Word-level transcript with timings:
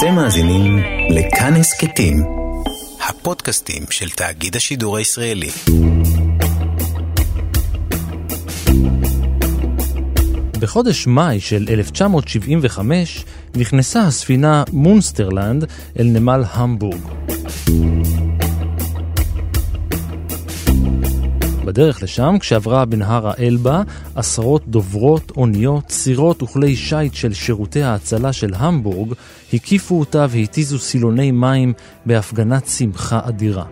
אתם 0.00 0.14
מאזינים 0.14 0.78
לכאן 1.10 1.54
הסכתים, 1.54 2.24
הפודקאסטים 3.08 3.82
של 3.90 4.10
תאגיד 4.10 4.56
השידור 4.56 4.96
הישראלי. 4.96 5.50
בחודש 10.60 11.06
מאי 11.06 11.40
של 11.40 11.66
1975 11.70 13.24
נכנסה 13.56 14.00
הספינה 14.00 14.64
מונסטרלנד 14.72 15.64
אל 15.98 16.04
נמל 16.04 16.44
המבורג. 16.52 17.00
בדרך 21.70 22.02
לשם, 22.02 22.36
כשעברה 22.40 22.84
בנהר 22.84 23.28
האלבה, 23.28 23.82
עשרות 24.14 24.68
דוברות, 24.68 25.32
אוניות, 25.36 25.90
סירות 25.90 26.42
וכלי 26.42 26.76
שיט 26.76 27.14
של 27.14 27.32
שירותי 27.32 27.82
ההצלה 27.82 28.32
של 28.32 28.54
המבורג 28.56 29.12
הקיפו 29.52 30.00
אותה 30.00 30.26
והתיזו 30.30 30.78
סילוני 30.78 31.30
מים 31.30 31.72
בהפגנת 32.06 32.66
שמחה 32.66 33.20
אדירה. 33.28 33.64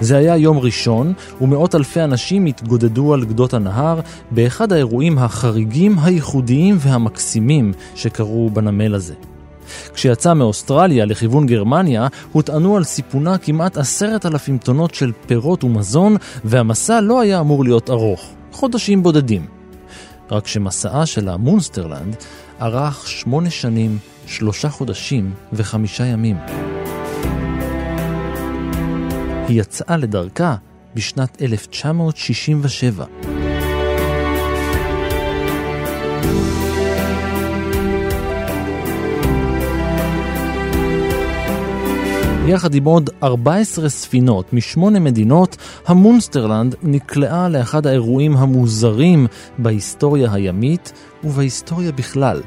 זה 0.00 0.16
היה 0.16 0.36
יום 0.36 0.58
ראשון, 0.58 1.12
ומאות 1.40 1.74
אלפי 1.74 2.04
אנשים 2.04 2.46
התגודדו 2.46 3.14
על 3.14 3.24
גדות 3.24 3.54
הנהר 3.54 4.00
באחד 4.30 4.72
האירועים 4.72 5.18
החריגים, 5.18 5.98
הייחודיים 5.98 6.76
והמקסימים 6.80 7.72
שקרו 7.94 8.50
בנמל 8.50 8.94
הזה. 8.94 9.14
כשיצא 9.94 10.34
מאוסטרליה 10.34 11.04
לכיוון 11.04 11.46
גרמניה, 11.46 12.06
הוטענו 12.32 12.76
על 12.76 12.84
סיפונה 12.84 13.38
כמעט 13.38 13.76
עשרת 13.76 14.26
אלפים 14.26 14.58
טונות 14.58 14.94
של 14.94 15.12
פירות 15.26 15.64
ומזון, 15.64 16.16
והמסע 16.44 17.00
לא 17.00 17.20
היה 17.20 17.40
אמור 17.40 17.64
להיות 17.64 17.90
ארוך, 17.90 18.32
חודשים 18.52 19.02
בודדים. 19.02 19.46
רק 20.30 20.46
שמסעה 20.46 21.06
של 21.06 21.28
המונסטרלנד 21.28 22.16
ארך 22.62 23.08
שמונה 23.08 23.50
שנים, 23.50 23.98
שלושה 24.26 24.68
חודשים 24.68 25.32
וחמישה 25.52 26.04
ימים. 26.04 26.36
היא 29.48 29.60
יצאה 29.60 29.96
לדרכה 29.96 30.56
בשנת 30.94 31.42
1967. 31.42 33.35
יחד 42.48 42.74
עם 42.74 42.84
עוד 42.84 43.10
14 43.22 43.88
ספינות 43.88 44.52
משמונה 44.52 45.00
מדינות, 45.00 45.56
המונסטרלנד 45.86 46.74
נקלעה 46.82 47.48
לאחד 47.48 47.86
האירועים 47.86 48.36
המוזרים 48.36 49.26
בהיסטוריה 49.58 50.32
הימית 50.32 50.92
ובהיסטוריה 51.24 51.92
בכלל. 51.92 52.42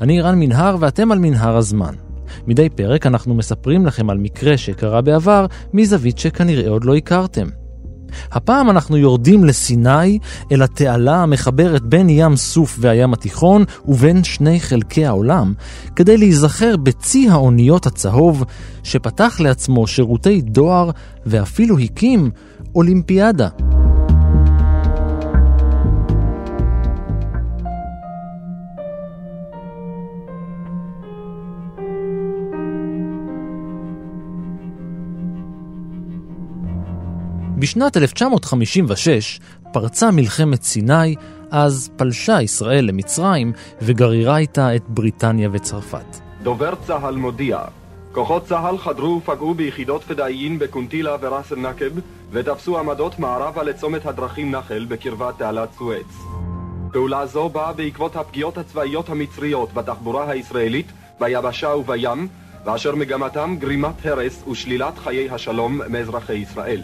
אני 0.00 0.20
רן 0.20 0.38
מנהר 0.38 0.76
ואתם 0.80 1.12
על 1.12 1.18
מנהר 1.18 1.56
הזמן. 1.56 1.94
מדי 2.46 2.68
פרק 2.68 3.06
אנחנו 3.06 3.34
מספרים 3.34 3.86
לכם 3.86 4.10
על 4.10 4.18
מקרה 4.18 4.56
שקרה 4.56 5.00
בעבר 5.00 5.46
מזווית 5.72 6.18
שכנראה 6.18 6.68
עוד 6.68 6.84
לא 6.84 6.96
הכרתם. 6.96 7.46
הפעם 8.32 8.70
אנחנו 8.70 8.96
יורדים 8.96 9.44
לסיני, 9.44 10.18
אל 10.52 10.62
התעלה 10.62 11.16
המחברת 11.16 11.82
בין 11.82 12.08
ים 12.08 12.36
סוף 12.36 12.76
והים 12.80 13.12
התיכון 13.12 13.64
ובין 13.88 14.24
שני 14.24 14.60
חלקי 14.60 15.06
העולם, 15.06 15.54
כדי 15.96 16.16
להיזכר 16.16 16.76
בצי 16.76 17.28
האוניות 17.30 17.86
הצהוב, 17.86 18.44
שפתח 18.82 19.40
לעצמו 19.40 19.86
שירותי 19.86 20.40
דואר 20.40 20.90
ואפילו 21.26 21.78
הקים 21.78 22.30
אולימפיאדה. 22.74 23.48
בשנת 37.60 37.96
1956 37.96 39.40
פרצה 39.72 40.10
מלחמת 40.10 40.62
סיני, 40.62 41.14
אז 41.50 41.90
פלשה 41.96 42.42
ישראל 42.42 42.84
למצרים 42.84 43.52
וגררה 43.82 44.38
איתה 44.38 44.76
את 44.76 44.82
בריטניה 44.88 45.48
וצרפת. 45.52 46.16
דובר 46.42 46.74
צה"ל 46.86 47.16
מודיע 47.16 47.58
כוחות 48.12 48.44
צה"ל 48.44 48.78
חדרו 48.78 49.16
ופגעו 49.16 49.54
ביחידות 49.54 50.02
פדאיין 50.04 50.58
בקונטילה 50.58 51.16
וראס 51.20 51.52
אל-נקב 51.52 51.90
ותפסו 52.30 52.78
עמדות 52.78 53.18
מערבה 53.18 53.62
לצומת 53.62 54.06
הדרכים 54.06 54.50
נחל 54.50 54.86
בקרבת 54.88 55.38
תעלת 55.38 55.68
סואץ. 55.78 56.12
פעולה 56.92 57.26
זו 57.26 57.48
באה 57.48 57.72
בעקבות 57.72 58.16
הפגיעות 58.16 58.58
הצבאיות 58.58 59.08
המצריות 59.08 59.72
בתחבורה 59.74 60.30
הישראלית, 60.30 60.86
ביבשה 61.20 61.68
ובים, 61.68 62.28
ואשר 62.64 62.94
מגמתם 62.94 63.56
גרימת 63.58 64.06
הרס 64.06 64.48
ושלילת 64.48 64.98
חיי 64.98 65.30
השלום 65.30 65.80
מאזרחי 65.88 66.34
ישראל. 66.34 66.82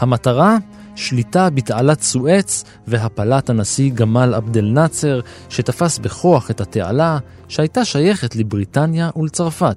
המטרה? 0.00 0.56
שליטה 0.96 1.50
בתעלת 1.50 2.00
סואץ 2.00 2.64
והפלת 2.86 3.50
הנשיא 3.50 3.90
גמל 3.94 4.34
עבד 4.34 4.56
אל 4.56 4.70
נאצר, 4.70 5.20
שתפס 5.48 5.98
בכוח 5.98 6.50
את 6.50 6.60
התעלה 6.60 7.18
שהייתה 7.48 7.84
שייכת 7.84 8.36
לבריטניה 8.36 9.10
ולצרפת. 9.16 9.76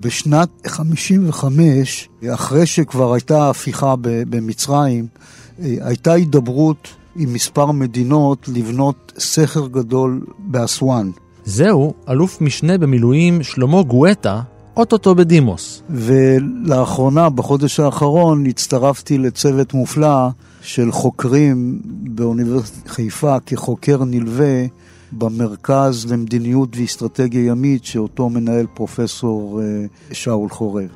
בשנת 0.00 0.48
55, 0.66 2.08
אחרי 2.34 2.66
שכבר 2.66 3.12
הייתה 3.12 3.50
הפיכה 3.50 3.94
במצרים, 4.00 5.06
הייתה 5.58 6.12
הידברות 6.12 6.88
עם 7.16 7.32
מספר 7.32 7.72
מדינות 7.72 8.48
לבנות 8.48 9.12
סכר 9.18 9.66
גדול 9.66 10.24
באסואן. 10.38 11.10
זהו 11.48 11.94
אלוף 12.08 12.40
משנה 12.40 12.78
במילואים 12.78 13.42
שלמה 13.42 13.82
גואטה, 13.82 14.40
אוטוטו 14.76 15.14
בדימוס. 15.14 15.82
ולאחרונה, 15.90 17.30
בחודש 17.30 17.80
האחרון, 17.80 18.46
הצטרפתי 18.46 19.18
לצוות 19.18 19.74
מופלא 19.74 20.28
של 20.62 20.92
חוקרים 20.92 21.80
באוניברסיטת 21.84 22.88
חיפה 22.88 23.40
כחוקר 23.40 24.04
נלווה 24.04 24.66
במרכז 25.12 26.12
למדיניות 26.12 26.76
ואסטרטגיה 26.76 27.46
ימית, 27.46 27.84
שאותו 27.84 28.28
מנהל 28.28 28.66
פרופסור 28.74 29.60
שאול 30.12 30.48
חורב. 30.48 30.88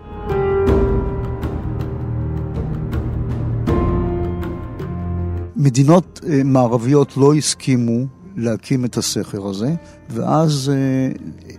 מדינות 5.57 6.21
מערביות 6.45 7.17
לא 7.17 7.34
הסכימו 7.34 8.22
להקים 8.37 8.84
את 8.84 8.97
הסכר 8.97 9.47
הזה, 9.47 9.75
ואז 10.10 10.72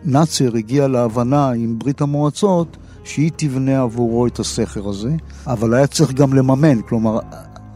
נאצר 0.05 0.55
הגיע 0.55 0.87
להבנה 0.87 1.51
עם 1.51 1.79
ברית 1.79 2.01
המועצות 2.01 2.77
שהיא 3.03 3.31
תבנה 3.35 3.81
עבורו 3.81 4.27
את 4.27 4.39
הסכר 4.39 4.89
הזה, 4.89 5.11
אבל 5.47 5.73
היה 5.73 5.87
צריך 5.87 6.13
גם 6.13 6.33
לממן, 6.33 6.81
כלומר, 6.81 7.19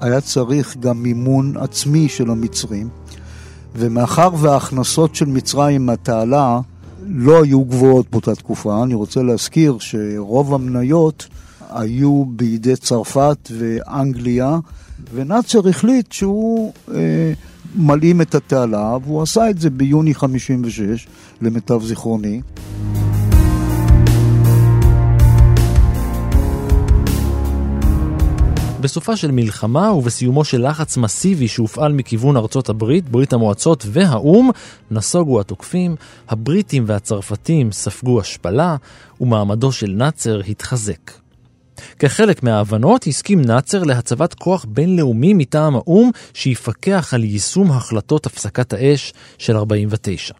היה 0.01 0.21
צריך 0.21 0.77
גם 0.77 1.03
מימון 1.03 1.57
עצמי 1.57 2.09
של 2.09 2.29
המצרים, 2.29 2.89
ומאחר 3.75 4.29
וההכנסות 4.37 5.15
של 5.15 5.25
מצרים 5.25 5.85
מהתעלה 5.85 6.59
לא 7.07 7.43
היו 7.43 7.65
גבוהות 7.65 8.11
באותה 8.11 8.35
תקופה, 8.35 8.83
אני 8.83 8.93
רוצה 8.93 9.21
להזכיר 9.21 9.77
שרוב 9.79 10.53
המניות 10.53 11.27
היו 11.69 12.25
בידי 12.25 12.75
צרפת 12.75 13.51
ואנגליה, 13.57 14.59
ונאצר 15.13 15.69
החליט 15.69 16.11
שהוא 16.11 16.73
אה, 16.93 17.33
מלאים 17.75 18.21
את 18.21 18.35
התעלה, 18.35 18.97
והוא 19.03 19.21
עשה 19.21 19.49
את 19.49 19.59
זה 19.59 19.69
ביוני 19.69 20.13
56, 20.13 21.07
למיטב 21.41 21.83
זיכרוני. 21.83 22.41
בסופה 28.81 29.15
של 29.15 29.31
מלחמה 29.31 29.93
ובסיומו 29.93 30.43
של 30.43 30.67
לחץ 30.67 30.97
מסיבי 30.97 31.47
שהופעל 31.47 31.93
מכיוון 31.93 32.37
ארצות 32.37 32.69
הברית, 32.69 33.09
ברית 33.09 33.33
המועצות 33.33 33.85
והאו"ם, 33.87 34.49
נסוגו 34.91 35.39
התוקפים, 35.39 35.95
הבריטים 36.29 36.83
והצרפתים 36.87 37.71
ספגו 37.71 38.19
השפלה, 38.19 38.75
ומעמדו 39.21 39.71
של 39.71 39.93
נאצר 39.95 40.39
התחזק. 40.39 41.26
כחלק 41.99 42.43
מההבנות 42.43 43.07
הסכים 43.07 43.41
נאצר 43.41 43.83
להצבת 43.83 44.33
כוח 44.33 44.65
בינלאומי 44.69 45.33
מטעם 45.33 45.75
האו"ם 45.75 46.11
שיפקח 46.33 47.13
על 47.13 47.23
יישום 47.23 47.71
החלטות 47.71 48.25
הפסקת 48.25 48.73
האש 48.73 49.13
של 49.37 49.57
49. 49.57 50.33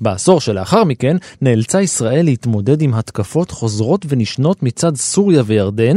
בעשור 0.00 0.40
שלאחר 0.40 0.84
מכן 0.84 1.16
נאלצה 1.42 1.82
ישראל 1.82 2.24
להתמודד 2.24 2.82
עם 2.82 2.94
התקפות 2.94 3.50
חוזרות 3.50 4.06
ונשנות 4.08 4.62
מצד 4.62 4.96
סוריה 4.96 5.42
וירדן, 5.46 5.96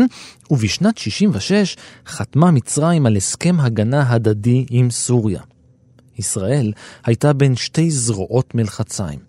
ובשנת 0.51 0.97
66 0.97 1.75
חתמה 2.07 2.51
מצרים 2.51 3.05
על 3.05 3.15
הסכם 3.15 3.59
הגנה 3.59 4.13
הדדי 4.13 4.65
עם 4.69 4.89
סוריה. 4.89 5.41
ישראל 6.19 6.73
הייתה 7.05 7.33
בין 7.33 7.55
שתי 7.55 7.91
זרועות 7.91 8.55
מלחציים. 8.55 9.19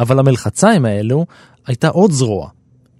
אבל 0.00 0.18
המלחציים 0.18 0.84
האלו 0.84 1.26
הייתה 1.66 1.88
עוד 1.88 2.12
זרוע, 2.12 2.48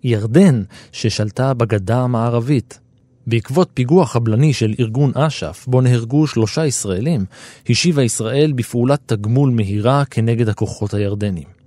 ירדן, 0.04 0.62
ששלטה 0.92 1.54
בגדה 1.54 2.00
המערבית. 2.00 2.78
בעקבות 3.26 3.70
פיגוע 3.74 4.06
חבלני 4.06 4.52
של 4.52 4.74
ארגון 4.80 5.12
אש"ף, 5.14 5.64
בו 5.68 5.80
נהרגו 5.80 6.26
שלושה 6.26 6.66
ישראלים, 6.66 7.24
השיבה 7.68 8.02
ישראל 8.02 8.52
בפעולת 8.52 9.00
תגמול 9.06 9.50
מהירה 9.50 10.04
כנגד 10.10 10.48
הכוחות 10.48 10.94
הירדנים. 10.94 11.62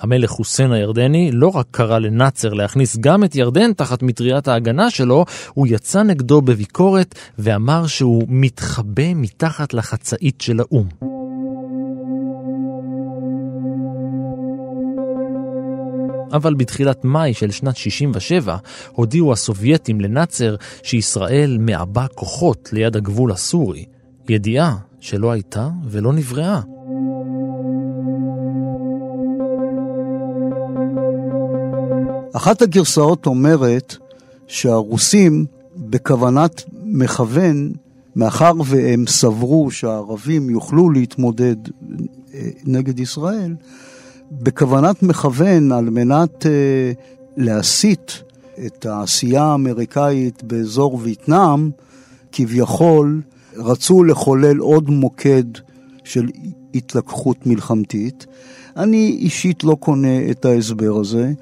המלך 0.00 0.30
חוסיין 0.30 0.72
הירדני 0.72 1.30
לא 1.32 1.48
רק 1.48 1.66
קרא 1.70 1.98
לנאצר 1.98 2.52
להכניס 2.52 2.96
גם 2.96 3.24
את 3.24 3.36
ירדן 3.36 3.72
תחת 3.72 4.02
מטריית 4.02 4.48
ההגנה 4.48 4.90
שלו, 4.90 5.24
הוא 5.54 5.66
יצא 5.70 6.02
נגדו 6.02 6.42
בביקורת 6.42 7.14
ואמר 7.38 7.86
שהוא 7.86 8.24
מתחבא 8.28 9.14
מתחת 9.14 9.74
לחצאית 9.74 10.40
של 10.40 10.60
האו"ם. 10.60 11.13
אבל 16.32 16.54
בתחילת 16.54 17.04
מאי 17.04 17.34
של 17.34 17.50
שנת 17.50 17.76
67 17.76 18.56
הודיעו 18.92 19.32
הסובייטים 19.32 20.00
לנאצר 20.00 20.56
שישראל 20.82 21.56
מעבה 21.60 22.06
כוחות 22.14 22.68
ליד 22.72 22.96
הגבול 22.96 23.32
הסורי, 23.32 23.84
ידיעה 24.28 24.76
שלא 25.00 25.30
הייתה 25.30 25.68
ולא 25.90 26.12
נבראה. 26.12 26.60
אחת 32.36 32.62
הגרסאות 32.62 33.26
אומרת 33.26 33.96
שהרוסים 34.46 35.46
בכוונת 35.76 36.62
מכוון, 36.84 37.72
מאחר 38.16 38.52
והם 38.64 39.04
סברו 39.06 39.70
שהערבים 39.70 40.50
יוכלו 40.50 40.90
להתמודד 40.90 41.56
אה, 42.34 42.48
נגד 42.64 43.00
ישראל, 43.00 43.54
בכוונת 44.32 45.02
מכוון 45.02 45.72
על 45.72 45.90
מנת 45.90 46.46
אה, 46.46 46.92
להסיט 47.36 48.12
את 48.66 48.86
העשייה 48.86 49.42
האמריקאית 49.42 50.42
באזור 50.42 50.98
וייטנאם, 51.02 51.70
כביכול 52.32 53.20
רצו 53.56 54.04
לחולל 54.04 54.58
עוד 54.58 54.90
מוקד 54.90 55.44
של 56.04 56.28
התלקחות 56.74 57.46
מלחמתית. 57.46 58.26
אני 58.76 59.16
אישית 59.20 59.64
לא 59.64 59.76
קונה 59.80 60.30
את 60.30 60.44
ההסבר 60.44 60.96
הזה, 61.00 61.32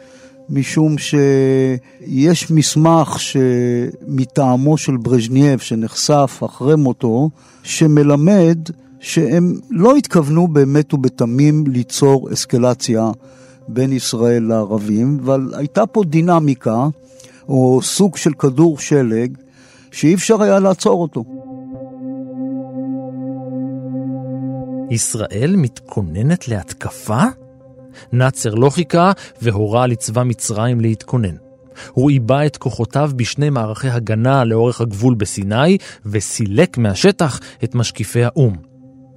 משום 0.49 0.99
שיש 0.99 2.51
מסמך 2.51 3.17
שמטעמו 3.21 4.79
של 4.79 4.97
ברז'נייב 4.97 5.59
שנחשף 5.59 6.43
אחרי 6.45 6.77
מותו, 6.77 7.31
שמלמד 7.63 8.59
שהם 9.03 9.55
לא 9.71 9.97
התכוונו 9.97 10.49
באמת 10.49 10.95
ובתמים 10.95 11.65
ליצור 11.67 12.33
אסקלציה 12.33 13.11
בין 13.69 13.93
ישראל 13.93 14.43
לערבים, 14.43 15.19
אבל 15.23 15.53
הייתה 15.57 15.87
פה 15.87 16.03
דינמיקה, 16.05 16.87
או 17.49 17.81
סוג 17.83 18.17
של 18.17 18.33
כדור 18.33 18.79
שלג, 18.79 19.39
שאי 19.91 20.15
אפשר 20.15 20.43
היה 20.43 20.59
לעצור 20.59 21.03
אותו. 21.03 21.25
ישראל 24.91 25.55
מתכוננת 25.57 26.49
להתקפה? 26.49 27.23
נאצר 28.13 28.55
לא 28.55 28.71
חיכה 28.71 29.13
והורה 29.43 29.87
לצבא 29.87 30.23
מצרים 30.23 30.81
להתכונן. 30.81 31.35
הוא 31.93 32.11
עיבה 32.11 32.47
את 32.47 32.57
כוחותיו 32.57 33.11
בשני 33.17 33.51
מערכי 33.51 33.89
הגנה 33.89 34.45
לאורך 34.45 34.81
הגבול 34.81 35.15
בסיני, 35.15 35.79
וסילק 36.07 36.79
מהשטח 36.79 37.41
את 37.65 37.75
משקיפי 37.75 38.25
האו"ם. 38.25 38.72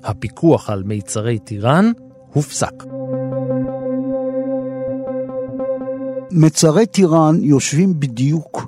הפיקוח 0.05 0.69
על 0.69 0.83
מיצרי 0.83 1.39
טיראן 1.39 1.91
הופסק. 2.33 2.83
מצרי 6.31 6.85
טיראן 6.85 7.35
יושבים 7.41 7.99
בדיוק 7.99 8.67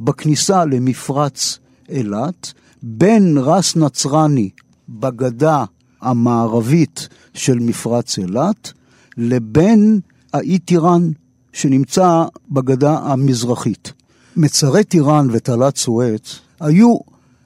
בכניסה 0.00 0.64
למפרץ 0.64 1.58
אילת, 1.88 2.52
בין 2.82 3.38
רס 3.38 3.76
נצרני 3.76 4.50
בגדה 4.88 5.64
המערבית 6.00 7.08
של 7.34 7.58
מפרץ 7.58 8.18
אילת, 8.18 8.72
לבין 9.16 10.00
האי 10.32 10.58
טיראן 10.58 11.10
שנמצא 11.52 12.24
בגדה 12.50 12.98
המזרחית. 12.98 13.92
מצרי 14.36 14.84
טיראן 14.84 15.28
ותעלת 15.32 15.76
סואץ 15.76 16.38
היו 16.60 16.96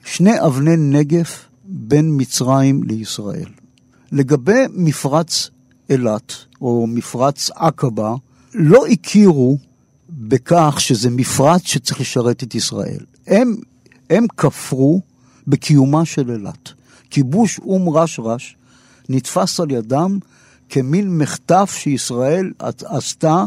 שני 0.04 0.46
אבני 0.46 0.76
נגף 0.76 1.45
בין 1.68 2.08
מצרים 2.16 2.82
לישראל. 2.82 3.48
לגבי 4.12 4.64
מפרץ 4.72 5.50
אילת, 5.90 6.32
או 6.60 6.86
מפרץ 6.86 7.50
עקבה, 7.54 8.14
לא 8.54 8.86
הכירו 8.86 9.58
בכך 10.08 10.76
שזה 10.78 11.10
מפרץ 11.10 11.62
שצריך 11.64 12.00
לשרת 12.00 12.42
את 12.42 12.54
ישראל. 12.54 13.04
הם, 13.26 13.56
הם 14.10 14.26
כפרו 14.36 15.00
בקיומה 15.46 16.04
של 16.04 16.30
אילת. 16.30 16.72
כיבוש 17.10 17.58
אום 17.58 17.96
רשרש 17.96 18.56
נתפס 19.08 19.60
על 19.60 19.70
ידם 19.70 20.18
כמין 20.68 21.18
מחטף 21.18 21.74
שישראל 21.78 22.52
עשתה 22.84 23.44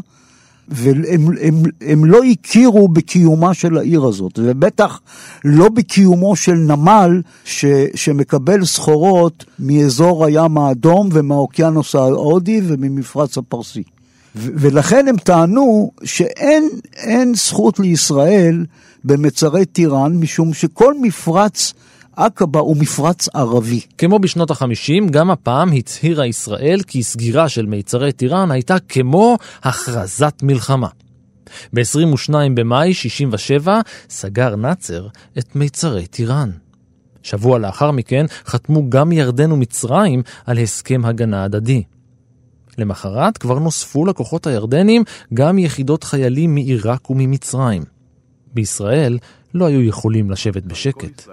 והם 0.71 1.03
הם, 1.41 1.63
הם 1.81 2.05
לא 2.05 2.23
הכירו 2.23 2.87
בקיומה 2.87 3.53
של 3.53 3.77
העיר 3.77 4.03
הזאת, 4.03 4.39
ובטח 4.43 5.01
לא 5.45 5.69
בקיומו 5.69 6.35
של 6.35 6.53
נמל 6.53 7.21
ש, 7.45 7.65
שמקבל 7.95 8.65
סחורות 8.65 9.45
מאזור 9.59 10.25
הים 10.25 10.57
האדום 10.57 11.09
ומהאוקיינוס 11.11 11.95
ההודי 11.95 12.61
וממפרץ 12.67 13.37
הפרסי. 13.37 13.83
ו, 14.35 14.49
ולכן 14.55 15.07
הם 15.07 15.17
טענו 15.17 15.91
שאין 16.03 17.33
זכות 17.35 17.79
לישראל 17.79 18.65
במצרי 19.03 19.65
טיראן, 19.65 20.15
משום 20.15 20.53
שכל 20.53 20.93
מפרץ 21.01 21.73
עקבה 22.19 22.59
הוא 22.59 22.77
מפרץ 22.77 23.29
ערבי. 23.33 23.81
כמו 23.97 24.19
בשנות 24.19 24.51
החמישים, 24.51 25.09
גם 25.09 25.31
הפעם 25.31 25.71
הצהירה 25.73 26.25
ישראל 26.25 26.79
כי 26.87 27.03
סגירה 27.03 27.49
של 27.49 27.65
מיצרי 27.65 28.11
טיראן 28.11 28.51
הייתה 28.51 28.79
כמו 28.79 29.37
הכרזת 29.63 30.39
מלחמה. 30.43 30.87
ב-22 31.73 32.33
במאי 32.53 32.93
67 32.93 33.81
סגר 34.09 34.55
נאצר 34.55 35.07
את 35.37 35.55
מיצרי 35.55 36.07
טיראן. 36.07 36.49
שבוע 37.23 37.59
לאחר 37.59 37.91
מכן 37.91 38.25
חתמו 38.45 38.89
גם 38.89 39.11
ירדן 39.11 39.51
ומצרים 39.51 40.21
על 40.45 40.57
הסכם 40.57 41.05
הגנה 41.05 41.43
הדדי. 41.43 41.83
למחרת 42.77 43.37
כבר 43.37 43.59
נוספו 43.59 44.05
לכוחות 44.05 44.47
הירדנים 44.47 45.03
גם 45.33 45.57
יחידות 45.57 46.03
חיילים 46.03 46.55
מעיראק 46.55 47.09
וממצרים. 47.09 47.83
בישראל 48.53 49.17
לא 49.53 49.65
היו 49.65 49.81
יכולים 49.81 50.31
לשבת 50.31 50.63
בשקט. 50.63 51.27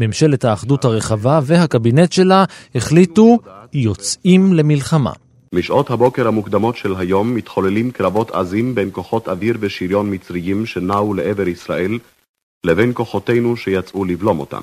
ממשלת 0.00 0.44
האחדות 0.44 0.84
הרחבה 0.84 1.40
והקבינט 1.42 2.12
שלה 2.12 2.44
החליטו 2.74 3.38
יוצאים 3.72 4.54
למלחמה. 4.54 5.12
משעות 5.54 5.90
הבוקר 5.90 6.28
המוקדמות 6.28 6.76
של 6.76 6.96
היום 6.96 7.34
מתחוללים 7.34 7.90
קרבות 7.90 8.30
עזים 8.30 8.74
בין 8.74 8.88
כוחות 8.92 9.28
אוויר 9.28 9.56
ושריון 9.60 10.14
מצריים 10.14 10.66
שנעו 10.66 11.14
לעבר 11.14 11.48
ישראל 11.48 11.98
לבין 12.66 12.90
כוחותינו 12.94 13.56
שיצאו 13.56 14.04
לבלום 14.04 14.40
אותם. 14.40 14.62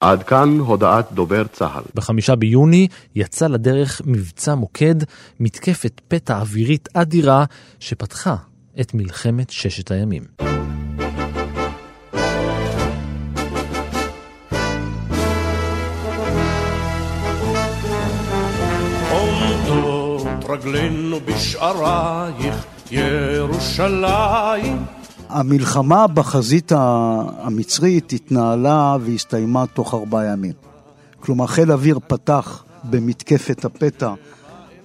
עד 0.00 0.22
כאן 0.22 0.58
הודעת 0.58 1.12
דובר 1.12 1.46
צה"ל. 1.52 1.82
בחמישה 1.94 2.36
ביוני 2.36 2.88
יצא 3.14 3.46
לדרך 3.46 4.02
מבצע 4.06 4.54
מוקד, 4.54 4.94
מתקפת 5.40 6.00
פתע 6.08 6.38
אווירית 6.38 6.88
אדירה 6.94 7.44
שפתחה 7.80 8.36
את 8.80 8.94
מלחמת 8.94 9.50
ששת 9.50 9.90
הימים. 9.90 10.22
רגלינו 20.60 21.16
בשערייך, 21.24 22.64
ירושלים. 22.90 24.76
המלחמה 25.28 26.06
בחזית 26.06 26.72
המצרית 26.74 28.12
התנהלה 28.12 28.96
והסתיימה 29.00 29.66
תוך 29.66 29.94
ארבעה 29.94 30.24
ימים. 30.24 30.52
כלומר, 31.20 31.46
חיל 31.46 31.72
אוויר 31.72 31.98
פתח 32.06 32.64
במתקפת 32.84 33.64
הפתע 33.64 34.14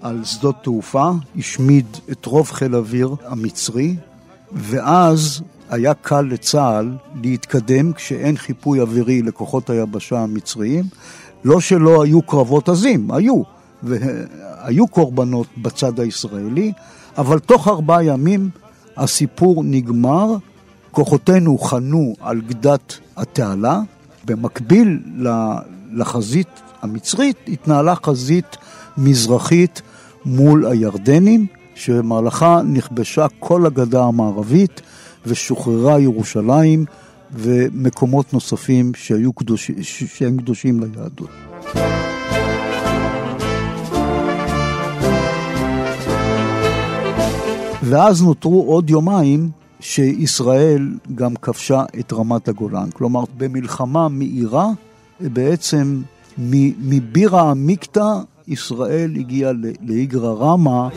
על 0.02 0.24
שדות 0.24 0.56
תעופה, 0.64 1.12
השמיד 1.38 1.86
את 2.12 2.26
רוב 2.26 2.52
חיל 2.52 2.76
אוויר 2.76 3.16
המצרי, 3.26 3.96
ואז 4.52 5.42
היה 5.70 5.94
קל 5.94 6.22
לצה"ל 6.22 6.92
להתקדם 7.24 7.94
כשאין 7.94 8.38
חיפוי 8.38 8.80
אווירי 8.80 9.22
לכוחות 9.22 9.70
היבשה 9.70 10.20
המצריים. 10.20 10.84
לא 11.44 11.60
שלא 11.60 12.04
היו 12.04 12.22
קרבות 12.22 12.70
עזים, 12.70 13.12
היו, 13.12 13.55
והיו 13.86 14.88
קורבנות 14.88 15.48
בצד 15.58 16.00
הישראלי, 16.00 16.72
אבל 17.18 17.40
תוך 17.40 17.68
ארבעה 17.68 18.04
ימים 18.04 18.50
הסיפור 18.98 19.64
נגמר, 19.64 20.36
כוחותינו 20.92 21.58
חנו 21.58 22.16
על 22.20 22.42
גדת 22.42 23.00
התעלה, 23.18 23.82
במקביל 24.26 25.00
לחזית 25.94 26.48
המצרית 26.82 27.38
התנהלה 27.48 27.96
חזית 27.96 28.58
מזרחית 28.98 29.82
מול 30.26 30.66
הירדנים, 30.66 31.46
שבמהלכה 31.76 32.62
נכבשה 32.66 33.26
כל 33.40 33.66
הגדה 33.66 34.04
המערבית 34.04 34.82
ושוחררה 35.26 36.00
ירושלים 36.00 36.86
ומקומות 37.34 38.34
נוספים 38.34 38.92
שהיו 38.96 39.34
קדוש, 39.34 39.72
שהם 39.82 40.38
קדושים 40.38 40.80
ליהדות. 40.80 41.30
ואז 47.90 48.24
נותרו 48.24 48.64
עוד 48.68 48.90
יומיים 48.90 49.50
שישראל 49.80 50.90
גם 51.16 51.36
כבשה 51.36 51.84
את 52.00 52.14
רמת 52.14 52.48
הגולן. 52.48 52.90
כלומר, 52.94 53.24
במלחמה 53.38 54.10
מהירה, 54.10 54.70
בעצם 55.20 56.02
מבירה 56.38 57.52
עמיקתא 57.52 58.08
ישראל 58.48 59.12
הגיעה 59.16 59.52
לאיגרא 59.82 60.34
רמא. 60.34 60.88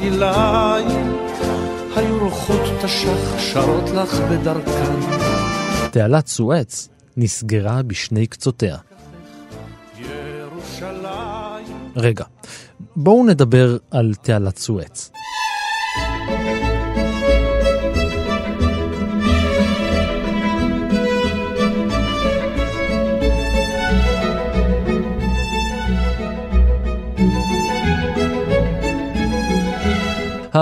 היו 1.97 2.18
רוחות 2.18 2.61
תש"ח 2.83 3.38
שרות 3.38 3.90
לך 3.90 4.21
בדרכן. 4.21 4.95
תעלת 5.90 6.26
סואץ 6.26 6.88
נסגרה 7.16 7.83
בשני 7.83 8.26
קצותיה. 8.26 8.76
רגע, 11.97 12.25
בואו 12.97 13.26
נדבר 13.26 13.76
על 13.90 14.14
תעלת 14.23 14.59
סואץ. 14.59 15.11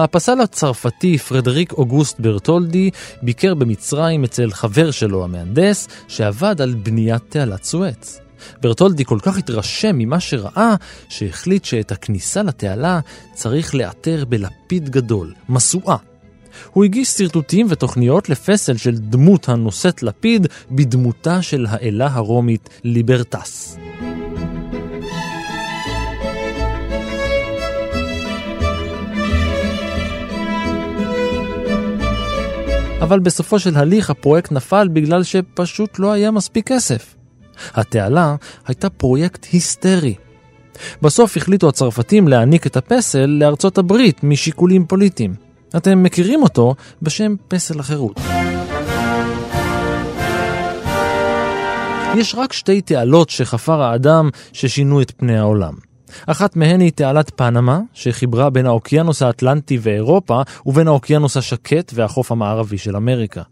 הפסל 0.05 0.41
הצרפתי 0.41 1.19
פרדריק 1.19 1.73
אוגוסט 1.73 2.21
ברטולדי 2.21 2.91
ביקר 3.23 3.55
במצרים 3.55 4.25
אצל 4.25 4.51
חבר 4.51 4.91
שלו 4.91 5.25
המהנדס 5.25 5.89
שעבד 6.09 6.61
על 6.61 6.75
בניית 6.75 7.23
תעלת 7.29 7.65
סואץ. 7.65 8.21
ברטולדי 8.63 9.05
כל 9.05 9.19
כך 9.23 9.39
התרשם 9.39 9.99
ממה 9.99 10.21
שראה, 10.21 10.75
שהחליט 11.09 11.65
שאת 11.65 11.93
הכניסה 11.93 12.43
לתעלה 12.43 13.01
צריך 13.35 13.75
לאתר 13.75 14.25
בלפיד 14.29 14.89
גדול, 14.89 15.35
משואה. 15.49 15.97
הוא 16.73 16.85
הגיש 16.85 17.09
שרטוטים 17.09 17.67
ותוכניות 17.71 18.29
לפסל 18.29 18.77
של 18.77 18.97
דמות 18.97 19.49
הנושאת 19.49 20.03
לפיד 20.03 20.47
בדמותה 20.71 21.43
של 21.43 21.67
האלה 21.69 22.09
הרומית 22.13 22.69
ליברטס. 22.85 23.86
אבל 33.07 33.21
בסופו 33.21 33.59
של 33.59 33.77
הליך 33.77 34.11
הפרויקט 34.11 34.53
נפל 34.53 34.89
בגלל 34.89 35.23
שפשוט 35.23 35.99
לא 35.99 36.13
היה 36.13 36.31
מספיק 36.31 36.69
כסף. 36.69 37.15
התעלה 37.75 38.37
הייתה 38.67 38.91
פרויקט 38.91 39.47
היסטרי. 39.53 40.15
בסוף 41.03 41.37
החליטו 41.37 41.69
הצרפתים 41.69 42.29
להעניק 42.29 42.67
את 42.67 42.77
הפסל 42.77 43.27
לארצות 43.27 43.79
הברית 43.79 44.25
משיקולים 44.25 44.87
פוליטיים. 44.87 45.35
אתם 45.77 46.03
מכירים 46.03 46.43
אותו 46.43 46.75
בשם 47.03 47.35
פסל 47.49 47.81
החירות. 47.81 48.21
יש 52.17 52.35
רק 52.35 52.53
שתי 52.53 52.81
תעלות 52.81 53.31
שחפר 53.31 53.83
האדם 53.83 54.31
ששינו 54.53 55.03
את 55.03 55.13
פני 55.17 55.39
העולם. 55.39 55.75
אחת 56.27 56.57
מהן 56.57 56.81
היא 56.81 56.93
תעלת 56.93 57.33
פנמה, 57.37 57.81
שחיברה 57.93 58.51
בין 58.51 58.67
האוקיינוס 58.67 59.23
האטלנטי 59.23 59.79
ואירופה, 59.83 60.43
ובין 60.67 60.89
האוקיינוס 60.89 61.37
השקט 61.37 61.93
והחוף 61.95 62.33
המערבי 62.33 62.79
של 62.79 62.97
אמריקה. 62.97 63.43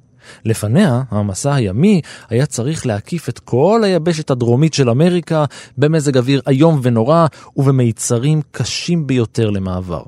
לפניה, 0.44 1.02
המסע 1.10 1.54
הימי 1.54 2.00
היה 2.30 2.46
צריך 2.46 2.86
להקיף 2.86 3.28
את 3.28 3.38
כל 3.38 3.80
היבשת 3.84 4.30
הדרומית 4.30 4.74
של 4.74 4.90
אמריקה 4.90 5.44
במזג 5.78 6.16
אוויר 6.16 6.40
איום 6.48 6.80
ונורא 6.82 7.26
ובמיצרים 7.56 8.40
קשים 8.50 9.06
ביותר 9.06 9.50
למעבר. 9.50 10.02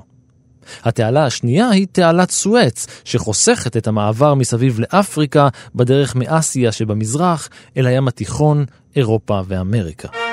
התעלה 0.83 1.25
השנייה 1.25 1.69
היא 1.69 1.87
תעלת 1.91 2.31
סואץ, 2.31 2.87
שחוסכת 3.03 3.77
את 3.77 3.87
המעבר 3.87 4.33
מסביב 4.33 4.79
לאפריקה 4.79 5.47
בדרך 5.75 6.15
מאסיה 6.15 6.71
שבמזרח 6.71 7.49
אל 7.77 7.87
הים 7.87 8.07
התיכון, 8.07 8.65
אירופה 8.95 9.41
ואמריקה. 9.47 10.26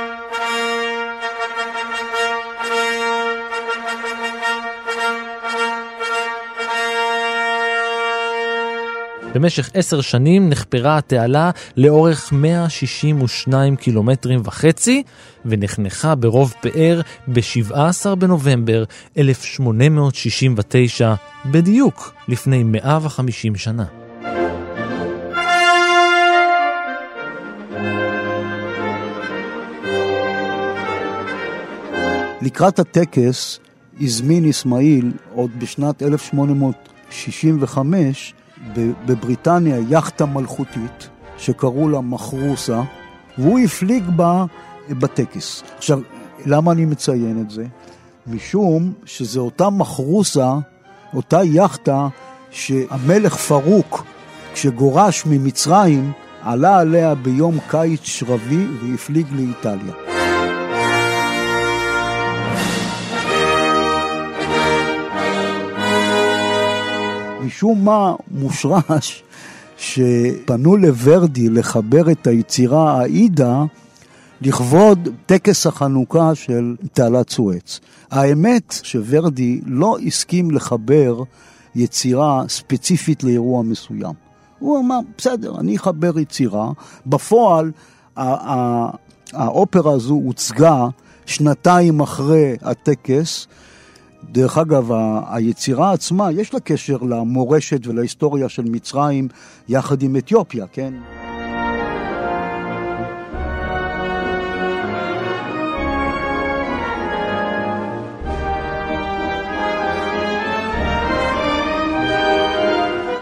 במשך 9.35 9.71
עשר 9.75 10.01
שנים 10.01 10.49
נחפרה 10.49 10.99
התעלה 10.99 11.51
לאורך 11.77 12.33
162 12.33 13.77
קילומטרים 13.77 14.41
וחצי, 14.45 15.03
ונחנכה 15.45 16.15
ברוב 16.15 16.55
פאר 16.61 17.01
ב-17 17.29 18.15
בנובמבר 18.15 18.85
1869, 19.19 21.15
בדיוק 21.47 22.15
לפני 22.29 22.63
150 22.63 23.57
שנה. 23.57 23.85
לקראת 32.43 32.79
הטקס 32.79 33.59
הזמין 34.01 34.49
אסמאעיל 34.49 35.13
עוד 35.35 35.51
בשנת 35.59 36.03
1865 36.03 38.35
בבריטניה 39.07 39.79
יאכטה 39.89 40.27
מלכותית 40.27 41.09
שקראו 41.39 41.89
לה 41.89 42.01
מחרוסה, 42.01 42.83
והוא 43.39 43.59
הפליג 43.59 44.05
בה 44.17 44.45
בטקס. 44.91 45.63
עכשיו, 45.77 46.01
למה 46.47 46.73
אני 46.73 46.85
מציין 46.85 47.41
את 47.41 47.51
זה? 47.51 47.65
משום 48.27 48.93
שזה 49.05 49.41
אותה 49.41 49.71
מחרוסה, 49.71 50.55
אותה 51.15 51.45
יאכטה 51.45 52.09
שהמלך 52.51 53.37
פרוק, 53.37 54.05
כשגורש 54.55 55.27
ממצרים, 55.27 56.13
עלה 56.43 56.79
עליה 56.79 57.15
ביום 57.15 57.59
קיץ 57.71 58.01
שרבי 58.05 58.67
והפליג 58.83 59.27
לאיטליה. 59.33 60.14
משום 67.45 67.85
מה 67.85 68.15
מושרש 68.31 69.23
שפנו 69.77 70.77
לוורדי 70.77 71.49
לחבר 71.49 72.11
את 72.11 72.27
היצירה 72.27 73.01
האידה 73.01 73.65
לכבוד 74.41 75.09
טקס 75.27 75.67
החנוכה 75.67 76.35
של 76.35 76.77
תעלת 76.93 77.31
סואץ. 77.31 77.81
האמת 78.11 78.81
שוורדי 78.83 79.61
לא 79.67 79.97
הסכים 80.07 80.51
לחבר 80.51 81.23
יצירה 81.75 82.43
ספציפית 82.49 83.25
לאירוע 83.25 83.63
מסוים. 83.63 84.13
הוא 84.59 84.81
אמר, 84.81 84.99
בסדר, 85.19 85.61
אני 85.61 85.77
אחבר 85.77 86.19
יצירה. 86.19 86.71
בפועל, 87.07 87.71
האופרה 89.33 89.93
הזו 89.93 90.15
הוצגה 90.15 90.87
שנתיים 91.27 92.01
אחרי 92.01 92.57
הטקס, 92.63 93.47
דרך 94.33 94.59
אגב, 94.59 94.91
היצירה 95.29 95.93
עצמה, 95.93 96.33
יש 96.33 96.55
לה 96.55 96.61
קשר 96.61 96.97
למורשת 96.97 97.87
ולהיסטוריה 97.87 98.49
של 98.49 98.63
מצרים 98.65 99.29
יחד 99.69 100.03
עם 100.03 100.17
אתיופיה, 100.17 100.67
כן? 100.67 100.95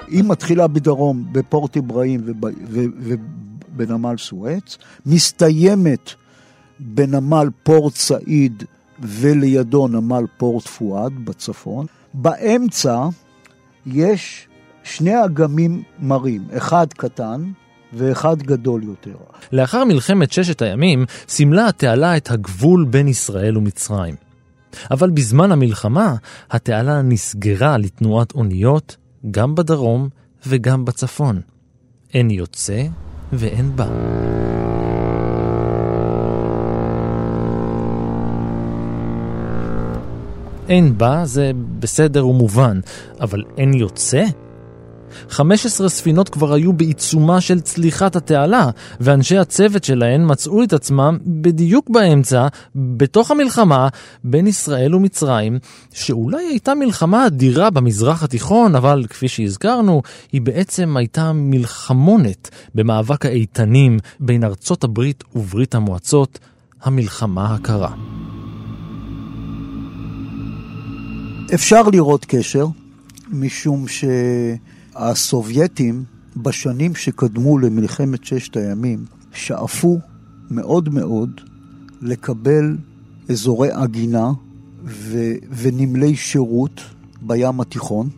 היא 0.09 0.25
מתחילה 0.25 0.67
בדרום, 0.67 1.25
בפורט 1.33 1.77
אברהים 1.77 2.21
ובנמל 3.77 4.15
סואץ, 4.19 4.79
מסתיימת 5.07 6.11
בנמל 6.81 7.49
פורט 7.63 7.95
סעיד 7.95 8.65
ולידו 9.03 9.89
נמל 9.89 10.25
פורט 10.37 10.67
פואד 10.67 11.13
בצפון. 11.25 11.87
באמצע 12.15 13.09
יש 13.87 14.49
שני 14.85 15.25
אגמים 15.25 15.83
מרים, 15.99 16.43
אחד 16.57 16.87
קטן 16.93 17.53
ואחד 17.93 18.43
גדול 18.43 18.83
יותר. 18.83 19.17
לאחר 19.53 19.85
מלחמת 19.85 20.33
ששת 20.33 20.63
הימים 20.63 21.05
סימלה 21.29 21.69
התעלה 21.69 22.17
את 22.17 22.31
הגבול 22.31 22.85
בין 22.91 23.09
ישראל 23.09 23.59
ומצרים. 23.59 24.15
אבל 24.91 25.11
בזמן 25.11 25.53
המלחמה 25.53 26.15
התעלה 26.51 27.03
נסגרה 27.03 27.79
לתנועת 27.79 28.33
אוניות 28.35 28.97
גם 29.31 29.55
בדרום 29.55 30.09
וגם 30.47 30.85
בצפון. 30.85 31.41
אין 32.15 32.31
יוצא 32.31 32.83
ואין 33.33 33.77
בא. 33.77 34.82
אין 40.73 40.99
בא 40.99 41.25
זה 41.25 41.51
בסדר 41.79 42.27
ומובן, 42.27 42.81
אבל 43.21 43.43
אין 43.59 43.75
יוצא? 43.75 44.25
15 45.29 45.89
ספינות 45.89 46.29
כבר 46.29 46.53
היו 46.53 46.73
בעיצומה 46.73 47.41
של 47.41 47.61
צליחת 47.61 48.17
התעלה, 48.17 48.71
ואנשי 49.01 49.39
הצוות 49.39 49.85
שלהן 49.85 50.23
מצאו 50.27 50.63
את 50.63 50.73
עצמם 50.73 51.19
בדיוק 51.27 51.91
באמצע, 51.91 52.47
בתוך 52.75 53.31
המלחמה, 53.31 53.89
בין 54.25 54.47
ישראל 54.47 54.95
ומצרים, 54.95 55.59
שאולי 55.93 56.45
הייתה 56.45 56.75
מלחמה 56.75 57.27
אדירה 57.27 57.71
במזרח 57.71 58.23
התיכון, 58.23 58.75
אבל 58.75 59.05
כפי 59.11 59.29
שהזכרנו, 59.29 60.03
היא 60.33 60.41
בעצם 60.41 60.97
הייתה 60.97 61.33
מלחמונת 61.33 62.51
במאבק 62.75 63.27
האיתנים 63.27 63.99
בין 64.21 64.45
ארצות 64.45 64.85
הברית 64.85 65.25
וברית 65.35 65.75
המועצות, 65.75 66.39
המלחמה 66.83 67.55
הקרה. 67.55 67.93
אפשר 71.55 71.83
לראות 71.83 72.25
קשר, 72.29 72.67
משום 73.31 73.85
שהסובייטים 74.95 76.05
בשנים 76.37 76.95
שקדמו 76.95 77.59
למלחמת 77.59 78.25
ששת 78.25 78.57
הימים 78.57 79.05
שאפו 79.35 79.99
מאוד 80.51 80.89
מאוד 80.89 81.41
לקבל 82.01 82.77
אזורי 83.31 83.69
עגינה 83.73 84.33
ו- 84.85 85.35
ונמלי 85.57 86.17
שירות 86.17 86.81
בים 87.23 87.61
התיכון, 87.61 88.09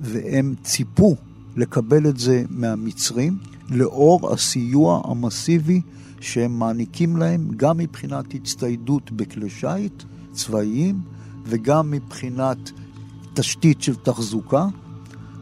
והם 0.00 0.54
ציפו 0.62 1.16
לקבל 1.56 2.08
את 2.08 2.18
זה 2.18 2.42
מהמצרים 2.50 3.38
לאור 3.70 4.32
הסיוע 4.32 5.02
המסיבי 5.04 5.80
שהם 6.20 6.58
מעניקים 6.58 7.16
להם 7.16 7.48
גם 7.56 7.78
מבחינת 7.78 8.34
הצטיידות 8.34 9.12
בכלי 9.12 9.50
שיט 9.50 10.02
צבאיים 10.32 11.15
וגם 11.48 11.90
מבחינת 11.90 12.70
תשתית 13.34 13.82
של 13.82 13.94
תחזוקה, 13.94 14.66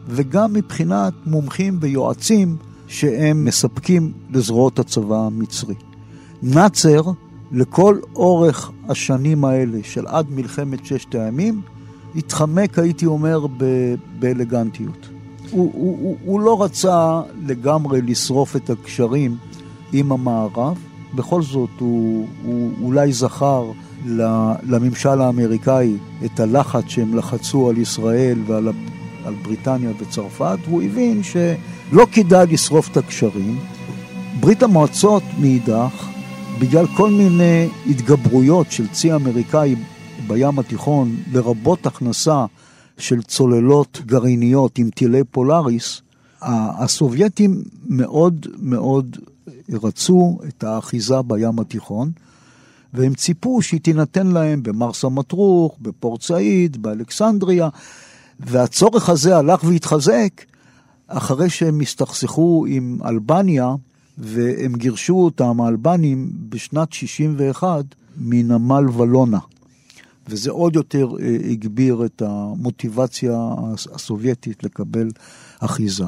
וגם 0.07 0.53
מבחינת 0.53 1.13
מומחים 1.25 1.77
ויועצים 1.81 2.57
שהם 2.87 3.45
מספקים 3.45 4.11
לזרועות 4.29 4.79
הצבא 4.79 5.17
המצרי. 5.17 5.75
נאצר, 6.43 7.01
לכל 7.51 7.99
אורך 8.15 8.71
השנים 8.89 9.45
האלה 9.45 9.79
של 9.83 10.07
עד 10.07 10.25
מלחמת 10.29 10.85
ששת 10.85 11.15
הימים, 11.15 11.61
התחמק, 12.15 12.79
הייתי 12.79 13.05
אומר, 13.05 13.47
ב- 13.57 13.95
באלגנטיות. 14.19 15.09
הוא, 15.51 15.71
הוא, 15.73 15.97
הוא, 16.01 16.17
הוא 16.25 16.39
לא 16.39 16.63
רצה 16.63 17.21
לגמרי 17.45 18.01
לשרוף 18.01 18.55
את 18.55 18.69
הקשרים 18.69 19.37
עם 19.93 20.11
המערב, 20.11 20.77
בכל 21.15 21.41
זאת 21.41 21.69
הוא, 21.79 22.27
הוא 22.43 22.71
אולי 22.81 23.13
זכר 23.13 23.71
לממשל 24.63 25.21
האמריקאי 25.21 25.97
את 26.25 26.39
הלחץ 26.39 26.83
שהם 26.87 27.17
לחצו 27.17 27.69
על 27.69 27.77
ישראל 27.77 28.39
ועל 28.45 28.67
על 29.25 29.33
בריטניה 29.43 29.91
וצרפת, 29.99 30.57
והוא 30.65 30.81
הבין 30.81 31.21
שלא 31.23 32.07
כדאי 32.11 32.47
לשרוף 32.47 32.91
את 32.91 32.97
הקשרים. 32.97 33.59
ברית 34.39 34.63
המועצות 34.63 35.23
מאידך, 35.39 36.07
בגלל 36.59 36.87
כל 36.87 37.09
מיני 37.09 37.67
התגברויות 37.89 38.71
של 38.71 38.87
צי 38.87 39.13
אמריקאי 39.13 39.75
בים 40.27 40.59
התיכון, 40.59 41.15
לרבות 41.31 41.85
הכנסה 41.85 42.45
של 42.97 43.21
צוללות 43.21 44.01
גרעיניות 44.05 44.77
עם 44.77 44.89
טילי 44.89 45.23
פולאריס, 45.23 46.01
הסובייטים 46.41 47.63
מאוד 47.87 48.47
מאוד 48.59 49.17
רצו 49.83 50.37
את 50.47 50.63
האחיזה 50.63 51.21
בים 51.21 51.59
התיכון, 51.59 52.11
והם 52.95 53.13
ציפו 53.13 53.61
שהיא 53.61 53.81
תינתן 53.81 54.27
להם 54.27 54.63
במרסה 54.63 55.09
מטרוך, 55.09 55.75
בפורט 55.81 56.21
סעיד, 56.21 56.81
באלכסנדריה, 56.81 57.69
והצורך 58.39 59.09
הזה 59.09 59.37
הלך 59.37 59.63
והתחזק 59.63 60.45
אחרי 61.07 61.49
שהם 61.49 61.81
הסתכסכו 61.81 62.65
עם 62.67 62.99
אלבניה, 63.05 63.75
והם 64.17 64.75
גירשו 64.75 65.13
אותם, 65.13 65.61
האלבנים, 65.61 66.31
בשנת 66.49 66.93
61 66.93 67.85
מנמל 68.17 68.89
ולונה. 68.89 69.39
וזה 70.27 70.51
עוד 70.51 70.75
יותר 70.75 71.07
אה, 71.19 71.37
הגביר 71.51 72.05
את 72.05 72.21
המוטיבציה 72.21 73.49
הסובייטית 73.93 74.63
לקבל 74.63 75.09
אחיזה. 75.59 76.05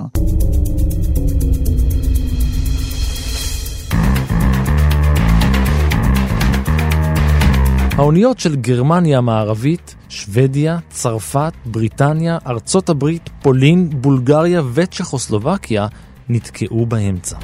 האוניות 7.98 8.40
של 8.40 8.56
גרמניה 8.56 9.18
המערבית, 9.18 9.96
שוודיה, 10.10 10.78
צרפת, 10.90 11.54
בריטניה, 11.66 12.38
ארצות 12.48 12.90
הברית, 12.90 13.30
פולין, 13.42 13.90
בולגריה 13.90 14.62
וצ'כוסלובקיה 14.74 15.88
נתקעו 16.30 16.86
באמצע. 16.86 17.38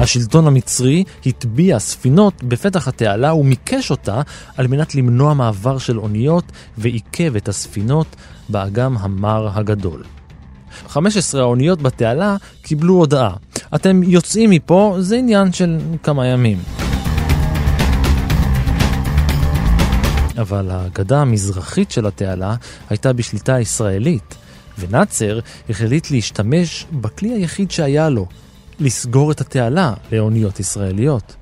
השלטון 0.00 0.46
המצרי 0.46 1.04
הטביע 1.26 1.78
ספינות 1.78 2.42
בפתח 2.42 2.88
התעלה 2.88 3.34
ומיקש 3.34 3.90
אותה 3.90 4.22
על 4.56 4.66
מנת 4.66 4.94
למנוע 4.94 5.34
מעבר 5.34 5.78
של 5.78 5.98
אוניות 5.98 6.44
ועיכב 6.78 7.36
את 7.36 7.48
הספינות 7.48 8.16
באגם 8.48 8.96
המר 8.98 9.58
הגדול. 9.58 10.02
15 10.88 11.40
האוניות 11.40 11.82
בתעלה 11.82 12.36
קיבלו 12.62 12.94
הודעה. 12.94 13.34
אתם 13.74 14.02
יוצאים 14.02 14.50
מפה, 14.50 14.96
זה 15.00 15.16
עניין 15.16 15.52
של 15.52 15.78
כמה 16.02 16.26
ימים. 16.26 16.58
אבל 20.38 20.68
הגדה 20.70 21.20
המזרחית 21.20 21.90
של 21.90 22.06
התעלה 22.06 22.54
הייתה 22.90 23.12
בשליטה 23.12 23.60
ישראלית, 23.60 24.34
ונאצר 24.78 25.38
החליט 25.70 26.10
להשתמש 26.10 26.86
בכלי 26.92 27.28
היחיד 27.28 27.70
שהיה 27.70 28.08
לו, 28.08 28.26
לסגור 28.80 29.32
את 29.32 29.40
התעלה 29.40 29.94
לאוניות 30.12 30.60
ישראליות. 30.60 31.36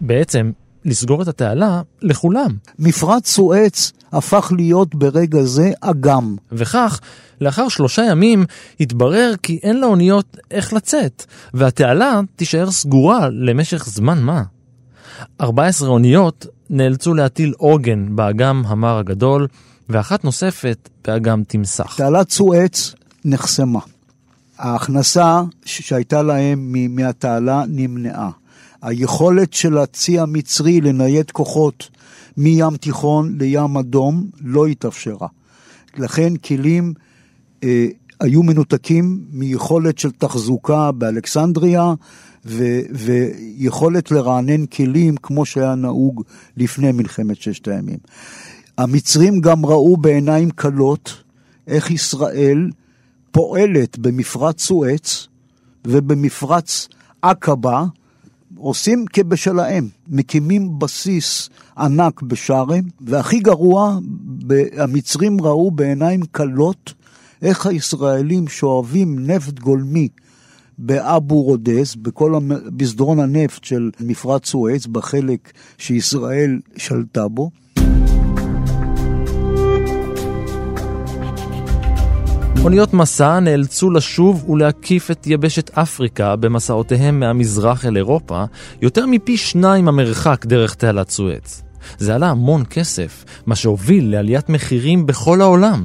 בעצם, 0.00 0.50
לסגור 0.84 1.22
את 1.22 1.28
התעלה 1.28 1.82
לכולם. 2.02 2.50
מפרץ 2.78 3.28
סואץ 3.28 3.92
הפך 4.12 4.52
להיות 4.56 4.94
ברגע 4.94 5.42
זה 5.42 5.70
אגם. 5.80 6.36
וכך, 6.52 7.00
לאחר 7.40 7.68
שלושה 7.68 8.02
ימים 8.02 8.44
התברר 8.80 9.32
כי 9.42 9.58
אין 9.62 9.80
לאוניות 9.80 10.36
איך 10.50 10.72
לצאת, 10.72 11.24
והתעלה 11.54 12.20
תישאר 12.36 12.70
סגורה 12.70 13.28
למשך 13.32 13.84
זמן 13.86 14.22
מה. 14.22 14.42
14 15.40 15.88
אוניות 15.88 16.46
נאלצו 16.70 17.14
להטיל 17.14 17.54
עוגן 17.58 18.16
באגם 18.16 18.62
המר 18.66 18.98
הגדול, 18.98 19.46
ואחת 19.88 20.24
נוספת 20.24 20.88
באגם 21.06 21.42
תמסך. 21.48 21.94
תעלת 21.96 22.30
סואץ 22.30 22.94
נחסמה. 23.24 23.80
ההכנסה 24.58 25.42
שהייתה 25.64 26.22
להם 26.22 26.74
מהתעלה 26.88 27.62
נמנעה. 27.68 28.30
היכולת 28.82 29.52
של 29.52 29.78
הצי 29.78 30.18
המצרי 30.18 30.80
לנייד 30.80 31.30
כוחות 31.30 31.90
מים 32.36 32.76
תיכון 32.76 33.36
לים 33.38 33.76
אדום 33.76 34.26
לא 34.40 34.66
התאפשרה. 34.66 35.28
לכן 35.96 36.36
כלים 36.36 36.94
היו 38.20 38.42
מנותקים 38.42 39.24
מיכולת 39.32 39.98
של 39.98 40.10
תחזוקה 40.10 40.92
באלכסנדריה 40.92 41.94
ו, 42.46 42.80
ויכולת 42.90 44.10
לרענן 44.10 44.66
כלים 44.66 45.16
כמו 45.16 45.46
שהיה 45.46 45.74
נהוג 45.74 46.22
לפני 46.56 46.92
מלחמת 46.92 47.36
ששת 47.36 47.68
הימים. 47.68 47.98
המצרים 48.78 49.40
גם 49.40 49.66
ראו 49.66 49.96
בעיניים 49.96 50.50
כלות 50.50 51.22
איך 51.66 51.90
ישראל 51.90 52.70
פועלת 53.30 53.98
במפרץ 53.98 54.62
סואץ 54.62 55.28
ובמפרץ 55.86 56.88
עקבה, 57.22 57.84
עושים 58.56 59.04
כבשלהם, 59.12 59.88
מקימים 60.08 60.78
בסיס 60.78 61.50
ענק 61.78 62.22
בשארם, 62.22 62.82
והכי 63.00 63.40
גרוע, 63.40 63.98
המצרים 64.78 65.40
ראו 65.40 65.70
בעיניים 65.70 66.22
כלות 66.22 66.94
איך 67.42 67.66
הישראלים 67.66 68.48
שואבים 68.48 69.30
נפט 69.30 69.58
גולמי 69.58 70.08
באבו 70.78 71.42
רודס, 71.42 71.94
בכל 71.94 72.34
המ... 72.34 72.50
בסדרון 72.76 73.20
הנפט 73.20 73.64
של 73.64 73.90
מפרץ 74.00 74.46
סואץ, 74.46 74.86
בחלק 74.86 75.52
שישראל 75.78 76.60
שלטה 76.76 77.28
בו. 77.28 77.50
אוניות 82.64 82.94
מסע 82.94 83.40
נאלצו 83.40 83.90
לשוב 83.90 84.50
ולהקיף 84.50 85.10
את 85.10 85.26
יבשת 85.26 85.78
אפריקה 85.78 86.36
במסעותיהם 86.36 87.20
מהמזרח 87.20 87.84
אל 87.86 87.96
אירופה, 87.96 88.44
יותר 88.82 89.06
מפי 89.06 89.36
שניים 89.36 89.88
המרחק 89.88 90.46
דרך 90.46 90.74
תעלת 90.74 91.10
סואץ. 91.10 91.62
זה 91.98 92.14
עלה 92.14 92.30
המון 92.30 92.64
כסף, 92.70 93.24
מה 93.46 93.56
שהוביל 93.56 94.10
לעליית 94.10 94.48
מחירים 94.48 95.06
בכל 95.06 95.40
העולם, 95.40 95.84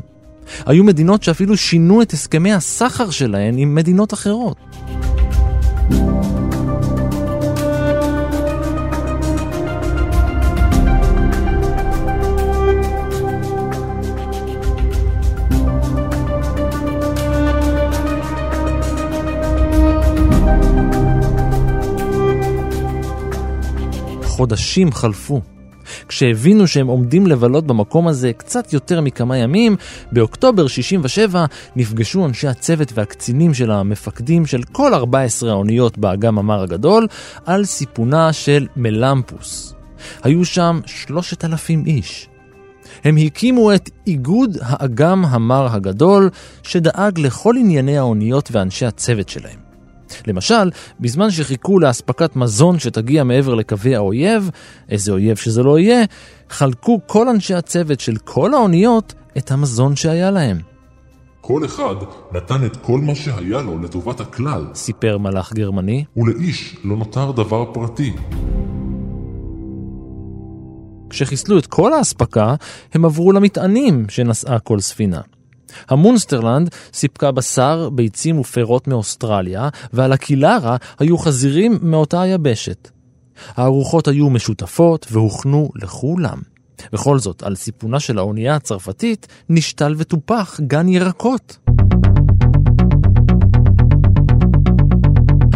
היו 0.66 0.84
מדינות 0.84 1.24
שאפילו 1.24 1.58
שינו 1.58 2.02
את 2.02 2.12
הסכמי 2.12 2.54
הסחר 2.54 3.10
שלהן 3.10 3.58
עם 3.58 3.76
מדינות 3.76 4.14
אחרות. 4.14 4.58
חודשים 24.40 24.92
חלפו. 24.92 25.42
כשהבינו 26.10 26.68
שהם 26.68 26.88
עומדים 26.88 27.28
לבלות 27.28 27.68
במקום 27.68 28.08
הזה 28.08 28.34
קצת 28.34 28.74
יותר 28.74 29.02
מכמה 29.02 29.38
ימים, 29.38 29.76
באוקטובר 30.12 30.68
67 30.68 31.46
נפגשו 31.76 32.26
אנשי 32.26 32.48
הצוות 32.48 32.92
והקצינים 32.94 33.54
של 33.54 33.72
המפקדים 33.72 34.46
של 34.46 34.64
כל 34.72 34.94
14 34.94 35.52
האוניות 35.52 35.98
באגם 35.98 36.40
המר 36.40 36.64
הגדול 36.64 37.08
על 37.46 37.66
סיפונה 37.66 38.34
של 38.34 38.68
מלמפוס. 38.76 39.76
היו 40.24 40.46
שם 40.46 40.80
3,000 40.86 41.86
איש. 41.86 42.28
הם 43.04 43.18
הקימו 43.18 43.74
את 43.76 43.90
איגוד 44.08 44.58
האגם 44.62 45.26
המר 45.26 45.68
הגדול, 45.76 46.30
שדאג 46.64 47.20
לכל 47.20 47.56
ענייני 47.60 47.98
האוניות 47.98 48.50
ואנשי 48.52 48.86
הצוות 48.86 49.30
שלהם. 49.30 49.69
למשל, 50.28 50.70
בזמן 51.00 51.32
שחיכו 51.32 51.80
לאספקת 51.80 52.36
מזון 52.36 52.80
שתגיע 52.80 53.24
מעבר 53.24 53.56
לקווי 53.56 53.96
האויב, 53.96 54.50
איזה 54.90 55.12
אויב 55.12 55.38
שזה 55.38 55.64
לא 55.64 55.80
יהיה, 55.80 56.04
חלקו 56.50 57.00
כל 57.08 57.30
אנשי 57.30 57.54
הצוות 57.54 58.00
של 58.00 58.16
כל 58.16 58.54
האוניות 58.54 59.14
את 59.38 59.52
המזון 59.52 59.96
שהיה 59.96 60.32
להם. 60.32 60.58
כל 61.42 61.66
אחד 61.66 61.96
נתן 62.32 62.66
את 62.66 62.78
כל 62.78 63.00
מה 63.00 63.16
שהיה 63.16 63.62
לו 63.62 63.80
לטובת 63.80 64.20
הכלל, 64.20 64.66
סיפר 64.74 65.18
מלאך 65.18 65.54
גרמני. 65.54 66.06
ולאיש 66.18 66.78
לא 66.84 66.98
נותר 66.98 67.32
דבר 67.32 67.66
פרטי. 67.74 68.14
כשחיסלו 71.10 71.58
את 71.58 71.68
כל 71.68 71.94
האספקה, 71.94 72.56
הם 72.94 73.06
עברו 73.06 73.32
למטענים 73.32 74.06
שנשאה 74.10 74.60
כל 74.60 74.80
ספינה. 74.80 75.22
המונסטרלנד 75.90 76.70
סיפקה 76.94 77.32
בשר, 77.32 77.90
ביצים 77.90 78.40
ופירות 78.40 78.88
מאוסטרליה, 78.88 79.70
ועל 79.94 80.12
הקילרה 80.12 80.78
היו 81.00 81.18
חזירים 81.18 81.80
מאותה 81.82 82.22
היבשת. 82.22 82.90
הארוחות 83.56 84.08
היו 84.08 84.30
משותפות 84.30 85.08
והוכנו 85.12 85.70
לכולם. 85.76 86.38
בכל 86.94 87.20
זאת, 87.20 87.44
על 87.44 87.56
סיפונה 87.56 88.00
של 88.00 88.18
האונייה 88.18 88.56
הצרפתית 88.56 89.28
נשתל 89.50 89.96
וטופח 89.98 90.60
גן 90.68 90.90
ירקות. 90.90 91.58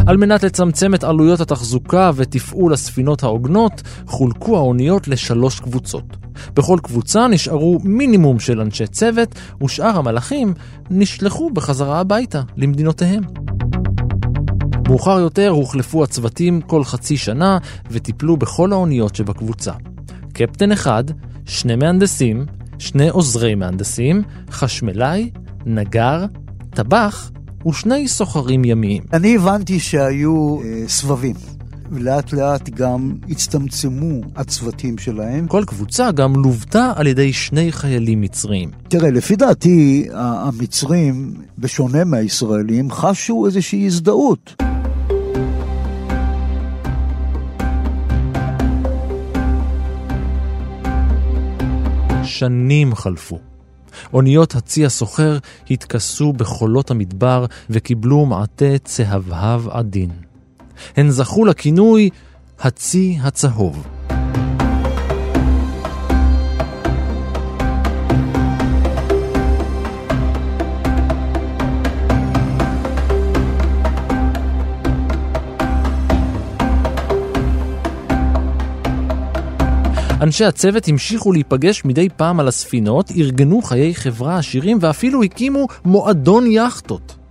על 0.07 0.17
מנת 0.17 0.43
לצמצם 0.43 0.93
את 0.93 1.03
עלויות 1.03 1.39
התחזוקה 1.39 2.11
ותפעול 2.15 2.73
הספינות 2.73 3.23
ההוגנות, 3.23 3.81
חולקו 4.05 4.57
האוניות 4.57 5.07
לשלוש 5.07 5.59
קבוצות. 5.59 6.17
בכל 6.53 6.79
קבוצה 6.83 7.27
נשארו 7.27 7.79
מינימום 7.83 8.39
של 8.39 8.61
אנשי 8.61 8.87
צוות, 8.87 9.35
ושאר 9.63 9.97
המלאכים 9.97 10.53
נשלחו 10.89 11.49
בחזרה 11.49 11.99
הביתה, 11.99 12.41
למדינותיהם. 12.57 13.23
מאוחר 14.87 15.19
יותר 15.19 15.49
הוחלפו 15.49 16.03
הצוותים 16.03 16.61
כל 16.61 16.83
חצי 16.83 17.17
שנה 17.17 17.57
וטיפלו 17.91 18.37
בכל 18.37 18.71
האוניות 18.71 19.15
שבקבוצה. 19.15 19.71
קפטן 20.33 20.71
אחד, 20.71 21.03
שני 21.45 21.75
מהנדסים, 21.75 22.45
שני 22.79 23.09
עוזרי 23.09 23.55
מהנדסים, 23.55 24.23
חשמלאי, 24.51 25.29
נגר, 25.65 26.25
טבח 26.69 27.31
ושני 27.67 28.07
סוחרים 28.07 28.65
ימיים. 28.65 29.03
אני 29.13 29.35
הבנתי 29.35 29.79
שהיו 29.79 30.57
אה, 30.61 30.83
סבבים. 30.87 31.35
ולאט 31.91 32.33
לאט 32.33 32.69
גם 32.69 33.13
הצטמצמו 33.29 34.21
הצוותים 34.35 34.97
שלהם. 34.97 35.47
כל 35.47 35.63
קבוצה 35.67 36.11
גם 36.11 36.35
לוותה 36.35 36.93
על 36.95 37.07
ידי 37.07 37.33
שני 37.33 37.71
חיילים 37.71 38.21
מצריים. 38.21 38.71
תראה, 38.87 39.11
לפי 39.11 39.35
דעתי, 39.35 40.07
המצרים, 40.13 41.33
בשונה 41.57 42.03
מהישראלים, 42.03 42.91
חשו 42.91 43.45
איזושהי 43.45 43.85
הזדהות. 43.85 44.63
שנים 52.23 52.95
חלפו. 52.95 53.52
אוניות 54.13 54.55
הצי 54.55 54.85
הסוחר 54.85 55.37
התכסו 55.71 56.33
בחולות 56.33 56.91
המדבר 56.91 57.45
וקיבלו 57.69 58.25
מעטה 58.25 58.77
צהבהב 58.83 59.69
עדין. 59.69 60.09
הן 60.95 61.09
זכו 61.09 61.45
לכינוי 61.45 62.09
הצי 62.59 63.17
הצהוב. 63.21 63.87
אנשי 80.23 80.45
הצוות 80.45 80.87
המשיכו 80.87 81.31
להיפגש 81.31 81.85
מדי 81.85 82.09
פעם 82.17 82.39
על 82.39 82.47
הספינות, 82.47 83.11
ארגנו 83.11 83.61
חיי 83.61 83.95
חברה 83.95 84.37
עשירים 84.37 84.77
ואפילו 84.81 85.23
הקימו 85.23 85.67
מועדון 85.85 86.47
יאכטות. 86.47 87.22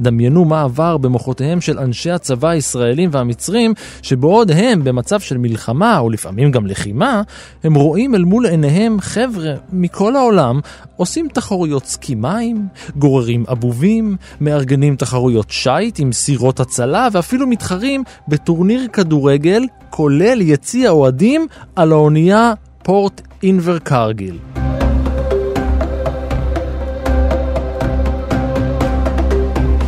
דמיינו 0.00 0.44
מה 0.44 0.62
עבר 0.62 0.96
במוחותיהם 0.96 1.60
של 1.60 1.78
אנשי 1.78 2.10
הצבא 2.10 2.48
הישראלים 2.48 3.10
והמצרים, 3.12 3.74
שבעוד 4.02 4.50
הם 4.50 4.84
במצב 4.84 5.20
של 5.20 5.38
מלחמה, 5.38 5.98
או 5.98 6.10
לפעמים 6.10 6.50
גם 6.50 6.66
לחימה, 6.66 7.22
הם 7.64 7.74
רואים 7.74 8.14
אל 8.14 8.24
מול 8.24 8.46
עיניהם 8.46 9.00
חבר'ה 9.00 9.54
מכל 9.72 10.16
העולם 10.16 10.60
עושים 10.96 11.28
תחרויות 11.28 11.86
סקי 11.86 12.14
מים, 12.14 12.66
גוררים 12.96 13.44
אבובים, 13.52 14.16
מארגנים 14.40 14.96
תחרויות 14.96 15.50
שיט 15.50 15.98
עם 15.98 16.12
סירות 16.12 16.60
הצלה, 16.60 17.08
ואפילו 17.12 17.46
מתחרים 17.46 18.04
בטורניר 18.28 18.88
כדורגל, 18.92 19.66
כולל 19.90 20.40
יציע 20.40 20.90
אוהדים 20.90 21.46
על 21.76 21.92
האונייה 21.92 22.52
פורט 22.82 23.20
אינבר 23.42 23.78
קרגיל. 23.78 24.38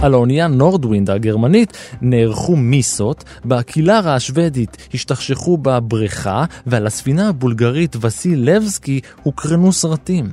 על 0.02 0.14
האונייה 0.14 0.48
נורדווינד 0.48 1.10
הגרמנית 1.10 1.76
נערכו 2.00 2.56
מיסות, 2.56 3.24
בקילרה 3.44 4.14
השוודית 4.14 4.76
השתכשכו 4.94 5.56
בבריכה, 5.56 6.44
ועל 6.66 6.86
הספינה 6.86 7.28
הבולגרית 7.28 7.96
וסיל 8.00 8.50
לבסקי 8.50 9.00
הוקרנו 9.22 9.72
סרטים. 9.72 10.30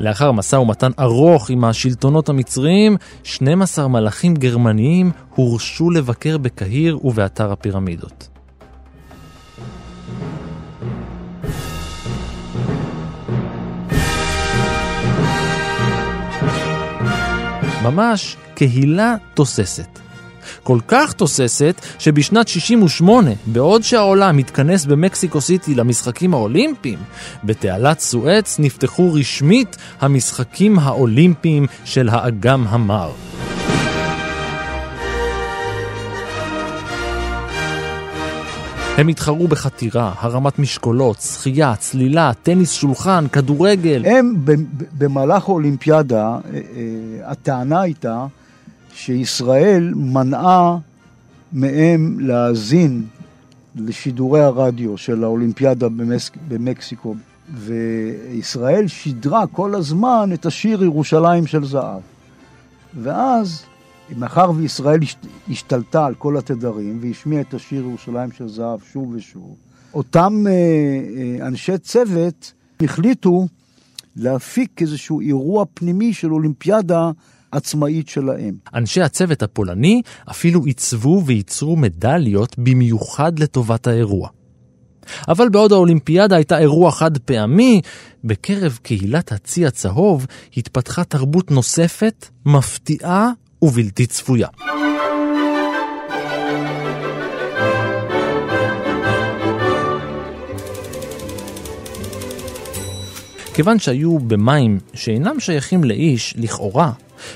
לאחר 0.00 0.32
משא 0.32 0.56
ומתן 0.56 0.90
ארוך 1.00 1.50
עם 1.50 1.64
השלטונות 1.64 2.28
המצריים, 2.28 2.96
12 3.22 3.88
מלאכים 3.88 4.34
גרמניים 4.34 5.10
הורשו 5.34 5.90
לבקר 5.90 6.38
בקהיר 6.38 7.06
ובאתר 7.06 7.52
הפירמידות. 7.52 8.33
ממש 17.84 18.36
קהילה 18.54 19.14
תוססת. 19.34 19.98
כל 20.62 20.78
כך 20.88 21.12
תוססת, 21.12 21.80
שבשנת 21.98 22.48
68, 22.48 23.30
בעוד 23.46 23.82
שהעולם 23.82 24.38
התכנס 24.38 24.84
במקסיקו 24.84 25.40
סיטי 25.40 25.74
למשחקים 25.74 26.34
האולימפיים, 26.34 26.98
בתעלת 27.44 28.00
סואץ 28.00 28.58
נפתחו 28.58 29.12
רשמית 29.12 29.76
המשחקים 30.00 30.78
האולימפיים 30.78 31.66
של 31.84 32.08
האגם 32.08 32.66
המר. 32.68 33.10
הם 38.96 39.08
התחרו 39.08 39.48
בחתירה, 39.48 40.14
הרמת 40.18 40.58
משקולות, 40.58 41.20
שחייה, 41.20 41.76
צלילה, 41.76 42.32
טניס 42.42 42.72
שולחן, 42.72 43.24
כדורגל. 43.32 44.04
הם 44.06 44.34
במהלך 44.98 45.48
האולימפיאדה, 45.48 46.26
אה, 46.26 46.38
אה, 46.54 46.60
הטענה 47.30 47.80
הייתה 47.80 48.26
שישראל 48.92 49.92
מנעה 49.96 50.78
מהם 51.52 52.16
להאזין 52.20 53.04
לשידורי 53.76 54.40
הרדיו 54.40 54.98
של 54.98 55.24
האולימפיאדה 55.24 55.86
במקסיקו 56.48 57.14
וישראל 57.54 58.86
שידרה 58.86 59.46
כל 59.46 59.74
הזמן 59.74 60.30
את 60.34 60.46
השיר 60.46 60.84
ירושלים 60.84 61.46
של 61.46 61.64
זהב. 61.64 62.00
ואז, 63.02 63.64
מאחר 64.16 64.50
וישראל 64.56 65.00
השתלטה 65.48 66.06
על 66.06 66.14
כל 66.14 66.36
התדרים 66.36 66.98
והשמיעה 67.02 67.42
את 67.42 67.54
השיר 67.54 67.82
ירושלים 67.82 68.32
של 68.32 68.48
זהב 68.48 68.78
שוב 68.92 69.14
ושוב, 69.14 69.56
אותם 69.94 70.44
אה, 70.46 70.52
אה, 70.52 71.46
אנשי 71.46 71.78
צוות 71.78 72.52
החליטו 72.80 73.46
להפיק 74.16 74.82
איזשהו 74.82 75.20
אירוע 75.20 75.64
פנימי 75.74 76.12
של 76.12 76.32
אולימפיאדה 76.32 77.10
עצמאית 77.52 78.08
שלהם. 78.08 78.54
אנשי 78.74 79.02
הצוות 79.02 79.42
הפולני 79.42 80.02
אפילו 80.30 80.64
עיצבו 80.64 81.22
וייצרו 81.26 81.76
מדליות 81.76 82.58
במיוחד 82.58 83.38
לטובת 83.38 83.86
האירוע. 83.86 84.28
אבל 85.28 85.48
בעוד 85.48 85.72
האולימפיאדה 85.72 86.36
הייתה 86.36 86.58
אירוע 86.58 86.90
חד 86.90 87.18
פעמי, 87.18 87.80
בקרב 88.24 88.78
קהילת 88.82 89.32
הצי 89.32 89.66
הצהוב 89.66 90.26
התפתחה 90.56 91.04
תרבות 91.04 91.50
נוספת, 91.50 92.28
מפתיעה 92.46 93.30
ובלתי 93.64 94.06
צפויה. 94.06 94.48
כיוון 103.54 103.78
שהיו 103.78 104.18
במים 104.18 104.78
שאינם 104.94 105.40
שייכים 105.40 105.84
לאיש, 105.84 106.34
לכאורה, 106.36 106.90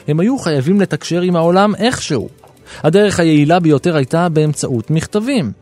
הם 0.08 0.20
היו 0.20 0.38
חייבים 0.38 0.80
לתקשר 0.80 1.20
עם 1.20 1.36
העולם 1.36 1.74
איכשהו. 1.74 2.28
הדרך 2.82 3.20
היעילה 3.20 3.60
ביותר 3.60 3.96
הייתה 3.96 4.28
באמצעות 4.28 4.90
מכתבים. 4.90 5.52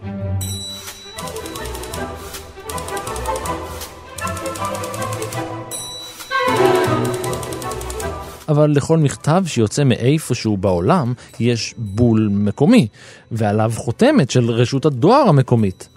אבל 8.49 8.71
לכל 8.71 8.99
מכתב 8.99 9.45
שיוצא 9.47 9.85
מאיפשהו 9.85 10.57
בעולם 10.57 11.13
יש 11.41 11.75
בול 11.77 12.29
מקומי, 12.33 12.87
ועליו 13.33 13.73
חותמת 13.77 14.31
של 14.31 14.51
רשות 14.51 14.87
הדואר 14.87 15.29
המקומית. 15.29 15.89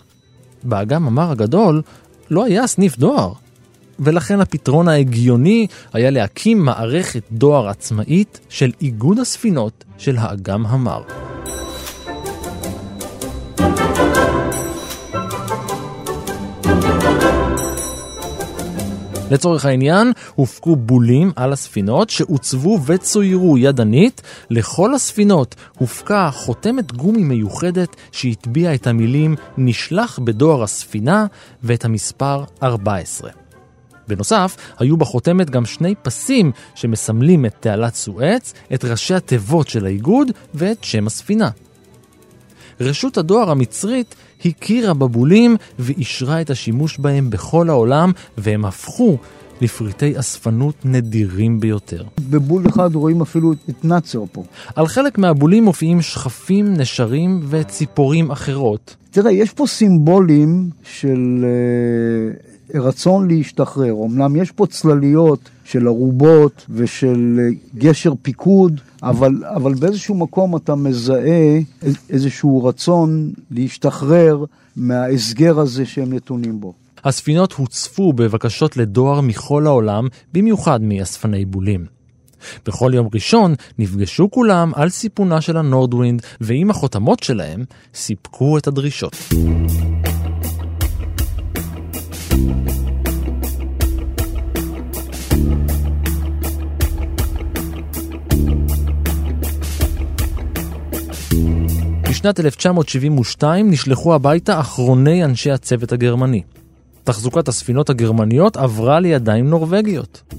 באגם 0.63 1.07
המר 1.07 1.31
הגדול 1.31 1.81
לא 2.31 2.45
היה 2.45 2.67
סניף 2.67 2.97
דואר, 2.97 3.33
ולכן 3.99 4.39
הפתרון 4.39 4.87
ההגיוני 4.87 5.67
היה 5.93 6.09
להקים 6.09 6.65
מערכת 6.65 7.23
דואר 7.31 7.69
עצמאית 7.69 8.39
של 8.49 8.71
איגוד 8.81 9.19
הספינות 9.19 9.83
של 9.97 10.17
האגם 10.17 10.65
המר. 10.65 11.28
לצורך 19.31 19.65
העניין, 19.65 20.11
הופקו 20.35 20.75
בולים 20.75 21.31
על 21.35 21.53
הספינות 21.53 22.09
שעוצבו 22.09 22.79
וצוירו 22.85 23.57
ידנית. 23.57 24.21
לכל 24.49 24.93
הספינות 24.93 25.55
הופקה 25.77 26.29
חותמת 26.33 26.91
גומי 26.91 27.23
מיוחדת 27.23 27.95
שהטביעה 28.11 28.73
את 28.73 28.87
המילים 28.87 29.35
נשלח 29.57 30.19
בדואר 30.19 30.63
הספינה 30.63 31.25
ואת 31.63 31.85
המספר 31.85 32.43
14. 32.63 33.29
בנוסף, 34.07 34.57
היו 34.79 34.97
בחותמת 34.97 35.49
גם 35.49 35.65
שני 35.65 35.95
פסים 36.01 36.51
שמסמלים 36.75 37.45
את 37.45 37.55
תעלת 37.59 37.95
סואץ, 37.95 38.53
את 38.73 38.85
ראשי 38.85 39.13
התיבות 39.13 39.67
של 39.67 39.85
האיגוד 39.85 40.31
ואת 40.53 40.83
שם 40.83 41.07
הספינה. 41.07 41.49
רשות 42.81 43.17
הדואר 43.17 43.51
המצרית 43.51 44.15
הכירה 44.45 44.93
בבולים 44.93 45.55
ואישרה 45.79 46.41
את 46.41 46.49
השימוש 46.49 46.97
בהם 46.99 47.29
בכל 47.29 47.69
העולם, 47.69 48.11
והם 48.37 48.65
הפכו 48.65 49.17
לפריטי 49.61 50.19
אספנות 50.19 50.75
נדירים 50.85 51.59
ביותר. 51.59 52.03
בבול 52.29 52.67
אחד 52.67 52.95
רואים 52.95 53.21
אפילו 53.21 53.53
את 53.53 53.85
נאצר 53.85 54.23
פה. 54.31 54.43
על 54.75 54.87
חלק 54.87 55.17
מהבולים 55.17 55.63
מופיעים 55.63 56.01
שכפים, 56.01 56.73
נשרים 56.73 57.39
וציפורים 57.49 58.31
אחרות. 58.31 58.95
תראה, 59.11 59.31
יש 59.31 59.53
פה 59.53 59.67
סימבולים 59.67 60.69
של 60.83 61.45
אה, 62.73 62.77
רצון 62.77 63.27
להשתחרר. 63.27 63.93
אמנם 64.05 64.35
יש 64.35 64.51
פה 64.51 64.65
צלליות 64.65 65.49
של 65.71 65.87
ארובות 65.87 66.65
ושל 66.69 67.39
אה, 67.39 67.77
גשר 67.79 68.13
פיקוד, 68.21 68.81
אבל, 69.03 69.43
אבל 69.55 69.73
באיזשהו 69.73 70.15
מקום 70.15 70.55
אתה 70.55 70.75
מזהה 70.75 71.59
איזשהו 72.09 72.63
רצון 72.63 73.31
להשתחרר 73.51 74.45
מההסגר 74.75 75.59
הזה 75.59 75.85
שהם 75.85 76.13
נתונים 76.13 76.59
בו. 76.59 76.73
הספינות 77.03 77.53
הוצפו 77.53 78.13
בבקשות 78.13 78.77
לדואר 78.77 79.21
מכל 79.21 79.67
העולם, 79.67 80.07
במיוחד 80.33 80.81
מאספני 80.81 81.45
בולים. 81.45 81.85
בכל 82.65 82.91
יום 82.93 83.07
ראשון 83.13 83.53
נפגשו 83.79 84.31
כולם 84.31 84.71
על 84.75 84.89
סיפונה 84.89 85.41
של 85.41 85.57
הנורדווינד, 85.57 86.21
ועם 86.41 86.69
החותמות 86.69 87.23
שלהם 87.23 87.63
סיפקו 87.93 88.57
את 88.57 88.67
הדרישות. 88.67 89.15
בשנת 102.19 102.39
1972 102.39 103.71
נשלחו 103.71 104.15
הביתה 104.15 104.59
אחרוני 104.59 105.23
אנשי 105.25 105.51
הצוות 105.51 105.91
הגרמני. 105.91 106.41
תחזוקת 107.03 107.47
הספינות 107.47 107.89
הגרמניות 107.89 108.57
עברה 108.57 108.99
לידיים 108.99 109.49
נורווגיות. 109.49 110.33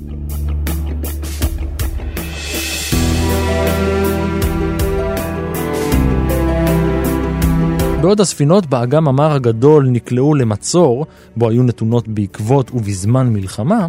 בעוד 8.00 8.20
הספינות 8.20 8.66
באגם 8.66 9.08
המר 9.08 9.32
הגדול 9.32 9.88
נקלעו 9.88 10.34
למצור, 10.34 11.06
בו 11.36 11.48
היו 11.48 11.62
נתונות 11.62 12.08
בעקבות 12.08 12.70
ובזמן 12.74 13.32
מלחמה, 13.32 13.86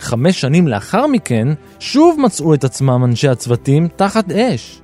חמש 0.00 0.40
שנים 0.40 0.68
לאחר 0.68 1.06
מכן, 1.06 1.48
שוב 1.78 2.20
מצאו 2.20 2.54
את 2.54 2.64
עצמם 2.64 3.04
אנשי 3.04 3.28
הצוותים 3.28 3.88
תחת 3.96 4.32
אש. 4.32 4.81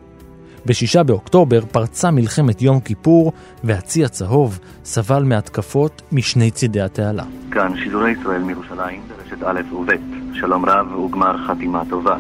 בשישה 0.69 1.03
באוקטובר 1.03 1.61
פרצה 1.73 2.11
מלחמת 2.11 2.63
יום 2.63 2.81
כיפור, 2.81 3.33
והצי 3.65 4.05
הצהוב 4.05 4.59
סבל 4.85 5.23
מהתקפות 5.23 6.03
משני 6.13 6.51
צידי 6.51 6.81
התעלה. 6.81 7.25
כאן 7.51 7.73
שידורי 7.77 8.11
ישראל 8.11 8.43
מירושלים, 8.43 9.03
ברשת 9.09 9.43
א' 9.43 9.75
וב', 9.75 9.91
שלום 10.33 10.65
רב 10.65 10.93
וגמר 10.93 11.47
חתימה 11.47 11.83
טובה. 11.91 12.17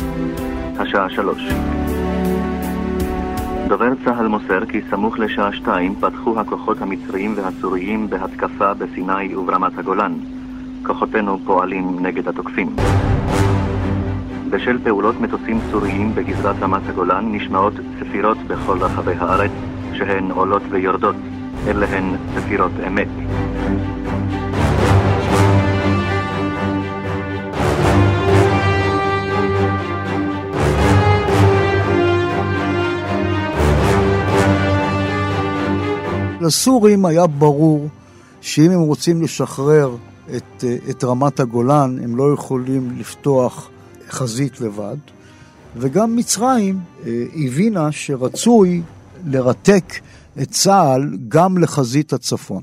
השעה 0.79 1.11
שלוש. 1.11 1.43
דובר 3.69 3.93
צה"ל 4.05 4.29
מוסר 4.29 4.67
כי 4.67 4.81
סמוך 4.91 5.19
לשעה 5.19 5.53
שתיים 5.53 5.95
פתחו 6.01 6.41
הכוחות 6.41 6.83
המצריים 6.83 7.35
והסוריים 7.37 8.11
בהתקפה 8.11 8.75
בסיני 8.75 9.37
וברמת 9.37 9.79
הגולן. 9.79 10.15
כוחותינו 10.87 11.39
פועלים 11.45 12.07
נגד 12.07 12.29
התוקפים. 12.29 12.77
בשל 14.51 14.79
פעולות 14.85 15.21
מטוסים 15.21 15.61
סוריים 15.71 16.15
בגזרת 16.15 16.57
רמת 16.61 16.89
הגולן 16.89 17.35
נשמעות 17.35 17.73
צפירות 18.01 18.39
בכל 18.39 18.79
רחבי 18.79 19.13
הארץ, 19.19 19.51
שהן 19.93 20.31
עולות 20.31 20.63
ויורדות. 20.71 21.17
אלה 21.67 21.87
הן 21.87 22.17
צפירות 22.35 22.73
אמת. 22.87 23.09
לסורים 36.41 37.07
היה 37.07 37.27
ברור 37.27 37.89
שאם 38.41 38.71
הם 38.71 38.81
רוצים 38.81 39.23
לשחרר 39.23 39.97
את, 40.37 40.65
את 40.91 41.05
רמת 41.05 41.41
הגולן, 41.41 41.99
הם 42.05 42.17
לא 42.17 42.33
יכולים 42.35 42.91
לפתוח 42.99 43.71
חזית 44.11 44.61
לבד, 44.61 44.97
וגם 45.77 46.16
מצרים 46.16 46.81
אה, 47.07 47.25
הבינה 47.35 47.92
שרצוי 47.92 48.83
לרתק 49.27 49.85
את 50.42 50.51
צה"ל 50.51 51.16
גם 51.29 51.59
לחזית 51.59 52.12
הצפון. 52.12 52.62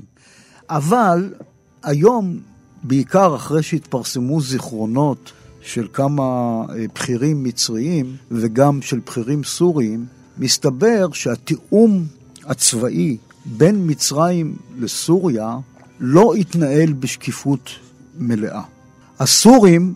אבל 0.70 1.34
היום, 1.82 2.38
בעיקר 2.82 3.36
אחרי 3.36 3.62
שהתפרסמו 3.62 4.40
זיכרונות 4.40 5.32
של 5.60 5.88
כמה 5.92 6.22
אה, 6.22 6.84
בכירים 6.94 7.42
מצריים 7.42 8.16
וגם 8.30 8.82
של 8.82 8.98
בכירים 8.98 9.44
סוריים, 9.44 10.06
מסתבר 10.38 11.08
שהתיאום 11.12 12.04
הצבאי 12.44 13.16
בין 13.44 13.90
מצרים 13.90 14.56
לסוריה 14.78 15.56
לא 16.00 16.34
התנהל 16.34 16.92
בשקיפות 16.92 17.70
מלאה. 18.18 18.62
הסורים 19.18 19.94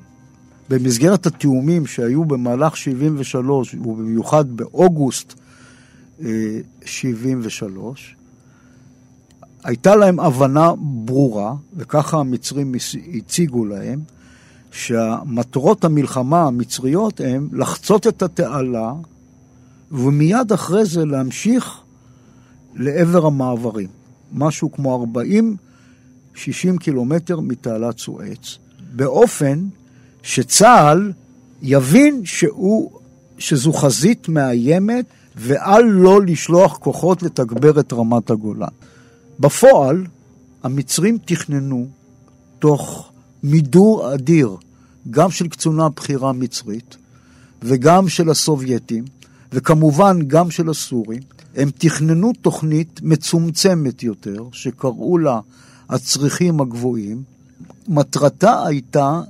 במסגרת 0.71 1.27
התיאומים 1.27 1.87
שהיו 1.87 2.25
במהלך 2.25 2.77
73, 2.77 3.75
ובמיוחד 3.75 4.57
באוגוסט 4.57 5.35
73, 6.85 8.17
אה, 8.17 9.69
הייתה 9.69 9.97
להם 9.97 10.21
הבנה 10.21 10.73
ברורה, 10.79 11.55
וככה 11.77 12.19
המצרים 12.19 12.75
הציגו 13.15 13.65
להם, 13.65 14.01
שהמטרות 14.73 15.85
המלחמה 15.85 16.43
המצריות 16.43 17.21
הן 17.21 17.49
לחצות 17.53 18.07
את 18.07 18.23
התעלה, 18.23 18.93
ומיד 19.93 20.53
אחרי 20.53 20.85
זה 20.85 21.05
להמשיך 21.05 21.79
לעבר 22.75 23.27
המעברים. 23.27 23.89
משהו 24.33 24.73
כמו 24.73 25.07
40-60 26.37 26.79
קילומטר 26.81 27.41
מתעלת 27.41 27.99
סואץ, 27.99 28.59
באופן 28.93 29.69
שצה"ל 30.23 31.13
יבין 31.63 32.21
שהוא, 32.25 32.91
שזו 33.39 33.73
חזית 33.73 34.29
מאיימת, 34.29 35.05
ואל 35.37 35.83
לא 35.85 36.23
לשלוח 36.23 36.77
כוחות 36.77 37.23
לתגבר 37.23 37.81
את 37.81 37.93
רמת 37.93 38.31
הגולן. 38.31 38.69
בפועל, 39.41 40.07
המצרים 40.63 41.19
תכננו, 41.25 41.87
תוך 42.59 43.11
מידור 43.43 44.15
אדיר, 44.15 44.57
גם 45.11 45.31
של 45.31 45.49
קצונה 45.49 45.89
בכירה 45.89 46.33
מצרית, 46.33 46.97
וגם 47.63 48.09
של 48.09 48.31
הסובייטים, 48.31 49.05
וכמובן 49.53 50.19
גם 50.27 50.51
של 50.51 50.71
הסורים, 50.71 51.21
הם 51.57 51.71
תכננו 51.79 52.33
תוכנית 52.41 53.01
מצומצמת 53.03 54.03
יותר, 54.03 54.45
שקראו 54.53 55.19
לה 55.19 55.41
הצריכים 55.89 56.61
הגבוהים. 56.61 57.23
מטרתה 57.89 58.67
הייתה 58.67 59.21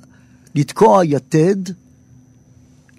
לתקוע 0.55 1.05
יתד, 1.05 1.57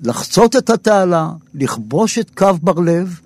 לחצות 0.01 0.55
את 0.55 0.69
התעלה, 0.69 1.31
לכבוש 1.53 2.19
את 2.19 2.29
קו 2.29 2.53
בר 2.61 2.79
לב, 2.79 3.19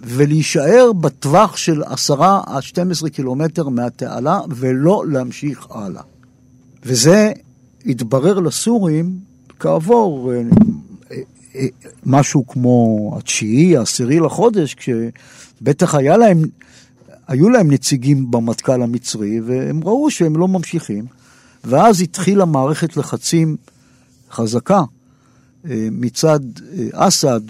ולהישאר 0.00 0.92
בטווח 0.92 1.56
של 1.56 1.82
עשרה 1.82 2.42
עד 2.46 2.62
12 2.62 3.10
קילומטר 3.10 3.68
מהתעלה, 3.68 4.40
ולא 4.50 5.04
להמשיך 5.08 5.66
הלאה. 5.70 6.02
וזה 6.84 7.32
התברר 7.86 8.38
לסורים 8.38 9.18
כעבור 9.58 10.32
אה, 10.32 10.42
אה, 11.54 11.66
משהו 12.06 12.46
כמו 12.46 13.14
התשיעי, 13.18 13.76
העשירי 13.76 14.20
לחודש, 14.20 14.74
כשבטח 14.74 15.94
היה 15.94 16.16
להם, 16.16 16.42
היו 17.28 17.48
להם 17.48 17.70
נציגים 17.70 18.30
במטכ"ל 18.30 18.82
המצרי, 18.82 19.40
והם 19.40 19.80
ראו 19.84 20.10
שהם 20.10 20.36
לא 20.36 20.48
ממשיכים, 20.48 21.04
ואז 21.64 22.00
התחילה 22.00 22.44
מערכת 22.44 22.96
לחצים 22.96 23.56
חזקה 24.30 24.82
אה, 25.70 25.88
מצד 25.92 26.40
אסד 26.92 27.40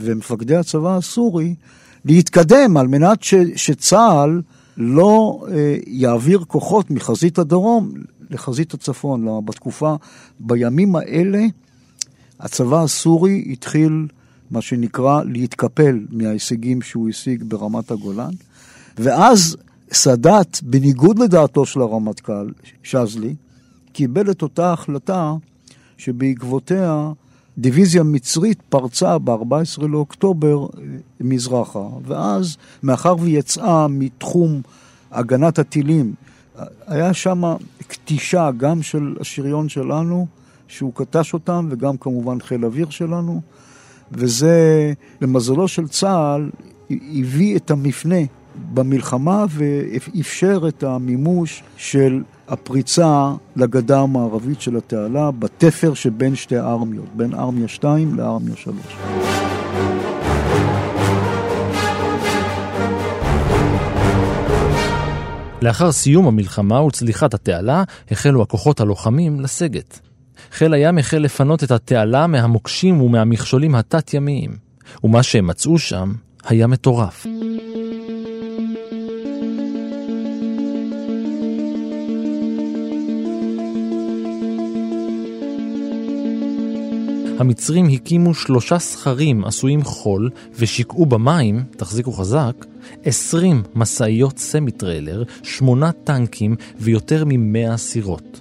ומפקדי 0.00 0.56
הצבא 0.56 0.96
הסורי 0.96 1.54
להתקדם 2.04 2.76
על 2.76 2.88
מנת 2.88 3.22
ש, 3.22 3.34
שצה"ל 3.56 4.42
לא 4.76 5.46
יעביר 5.86 6.44
כוחות 6.48 6.90
מחזית 6.90 7.38
הדרום 7.38 7.92
לחזית 8.32 8.74
הצפון. 8.74 9.44
בתקופה, 9.44 9.94
בימים 10.40 10.96
האלה, 10.96 11.44
הצבא 12.40 12.82
הסורי 12.82 13.44
התחיל, 13.52 14.06
מה 14.50 14.60
שנקרא, 14.60 15.22
להתקפל 15.24 16.00
מההישגים 16.10 16.82
שהוא 16.82 17.08
השיג 17.08 17.42
ברמת 17.42 17.90
הגולן, 17.90 18.32
ואז 18.98 19.56
סאדאת, 19.92 20.62
בניגוד 20.62 21.18
לדעתו 21.18 21.66
של 21.66 21.80
הרמטכ"ל, 21.80 22.48
שזלי, 22.82 23.34
קיבל 23.92 24.30
את 24.30 24.42
אותה 24.42 24.72
החלטה 24.72 25.34
שבעקבותיה 25.96 27.10
דיוויזיה 27.58 28.02
מצרית 28.02 28.58
פרצה 28.68 29.18
ב-14 29.18 29.86
לאוקטובר 29.86 30.62
אה, 30.62 30.68
מזרחה, 31.20 31.88
ואז, 32.06 32.56
מאחר 32.82 33.16
והיא 33.20 33.38
יצאה 33.38 33.88
מתחום 33.88 34.60
הגנת 35.10 35.58
הטילים, 35.58 36.14
היה 36.86 37.14
שם 37.14 37.42
כתישה 37.88 38.50
גם 38.56 38.82
של 38.82 39.16
השריון 39.20 39.68
שלנו, 39.68 40.26
שהוא 40.68 40.92
קטש 40.94 41.34
אותם, 41.34 41.68
וגם 41.70 41.96
כמובן 41.96 42.40
חיל 42.40 42.64
אוויר 42.64 42.90
שלנו, 42.90 43.40
וזה, 44.12 44.92
למזלו 45.20 45.68
של 45.68 45.88
צה"ל, 45.88 46.50
הביא 46.90 47.56
את 47.56 47.70
המפנה 47.70 48.20
במלחמה 48.74 49.44
ואפשר 49.50 50.64
את 50.68 50.82
המימוש 50.82 51.62
של 51.76 52.22
הפריצה 52.48 53.32
לגדה 53.56 54.00
המערבית 54.00 54.60
של 54.60 54.76
התעלה 54.76 55.30
בתפר 55.30 55.94
שבין 55.94 56.34
שתי 56.34 56.58
ארמיות, 56.58 57.08
בין 57.16 57.34
ארמיה 57.34 57.68
2 57.68 58.14
לארמיה 58.14 58.56
3. 58.56 58.76
לאחר 65.62 65.92
סיום 65.92 66.26
המלחמה 66.26 66.82
וצליחת 66.82 67.34
התעלה, 67.34 67.84
החלו 68.10 68.42
הכוחות 68.42 68.80
הלוחמים 68.80 69.40
לסגת. 69.40 70.00
חיל 70.52 70.74
הים 70.74 70.98
החל 70.98 71.18
לפנות 71.18 71.64
את 71.64 71.70
התעלה 71.70 72.26
מהמוקשים 72.26 73.00
ומהמכשולים 73.00 73.74
התת-ימיים, 73.74 74.50
ומה 75.04 75.22
שהם 75.22 75.46
מצאו 75.46 75.78
שם 75.78 76.12
היה 76.44 76.66
מטורף. 76.66 77.26
המצרים 87.42 87.88
הקימו 87.88 88.34
שלושה 88.34 88.78
סכרים 88.78 89.44
עשויים 89.44 89.82
חול 89.84 90.30
ושיקעו 90.58 91.06
במים, 91.06 91.64
תחזיקו 91.76 92.12
חזק, 92.12 92.66
20 93.04 93.62
משאיות 93.74 94.38
סמי-טריילר, 94.38 95.22
8 95.42 95.92
טנקים 95.92 96.56
ויותר 96.80 97.24
מ-100 97.24 97.76
סירות. 97.76 98.40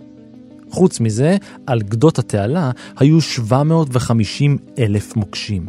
חוץ 0.70 1.00
מזה, 1.00 1.38
על 1.68 1.82
גדות 1.82 2.20
התעלה 2.20 2.72
היו 2.98 3.22
750 3.22 4.58
אלף 4.80 5.16
מוקשים. 5.16 5.66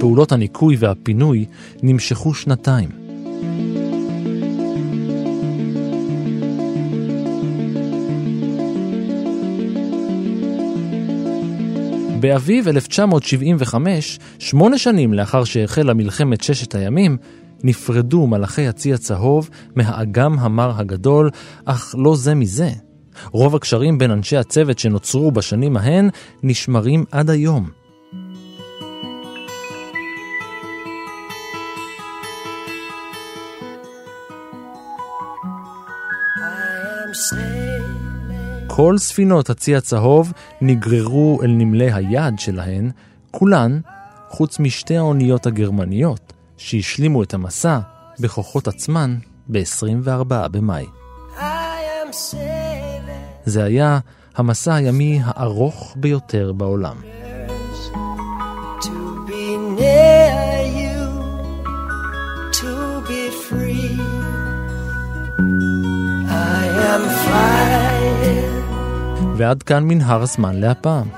פעולות 0.00 0.32
הניקוי 0.32 0.76
והפינוי 0.78 1.44
נמשכו 1.82 2.34
שנתיים. 2.34 3.05
באביב 12.20 12.68
1975, 12.68 14.18
שמונה 14.38 14.78
שנים 14.78 15.14
לאחר 15.14 15.44
שהחלה 15.44 15.94
מלחמת 15.94 16.40
ששת 16.40 16.74
הימים, 16.74 17.16
נפרדו 17.64 18.26
מלאכי 18.26 18.68
הצי 18.68 18.94
הצהוב 18.94 19.50
מהאגם 19.74 20.38
המר 20.38 20.72
הגדול, 20.78 21.30
אך 21.64 21.94
לא 21.98 22.16
זה 22.16 22.34
מזה. 22.34 22.70
רוב 23.30 23.56
הקשרים 23.56 23.98
בין 23.98 24.10
אנשי 24.10 24.36
הצוות 24.36 24.78
שנוצרו 24.78 25.30
בשנים 25.30 25.76
ההן 25.76 26.08
נשמרים 26.42 27.04
עד 27.10 27.30
היום. 27.30 27.85
כל 38.76 38.98
ספינות 38.98 39.50
הצי 39.50 39.76
הצהוב 39.76 40.32
נגררו 40.60 41.38
אל 41.42 41.50
נמלי 41.50 41.92
היעד 41.92 42.38
שלהן, 42.38 42.90
כולן, 43.30 43.80
חוץ 44.28 44.58
משתי 44.60 44.96
האוניות 44.96 45.46
הגרמניות, 45.46 46.32
שהשלימו 46.56 47.22
את 47.22 47.34
המסע 47.34 47.78
בכוחות 48.20 48.68
עצמן 48.68 49.16
ב-24 49.48 50.48
במאי. 50.50 50.86
זה 53.44 53.64
היה 53.64 53.98
המסע 54.36 54.74
הימי 54.74 55.20
הארוך 55.24 55.96
ביותר 55.96 56.52
בעולם. 56.52 56.96
am 66.96 67.04
flying 67.22 67.65
ועד 69.36 69.62
כאן 69.62 69.84
מנהר 69.84 70.22
הזמן 70.22 70.56
להפעם. 70.56 71.08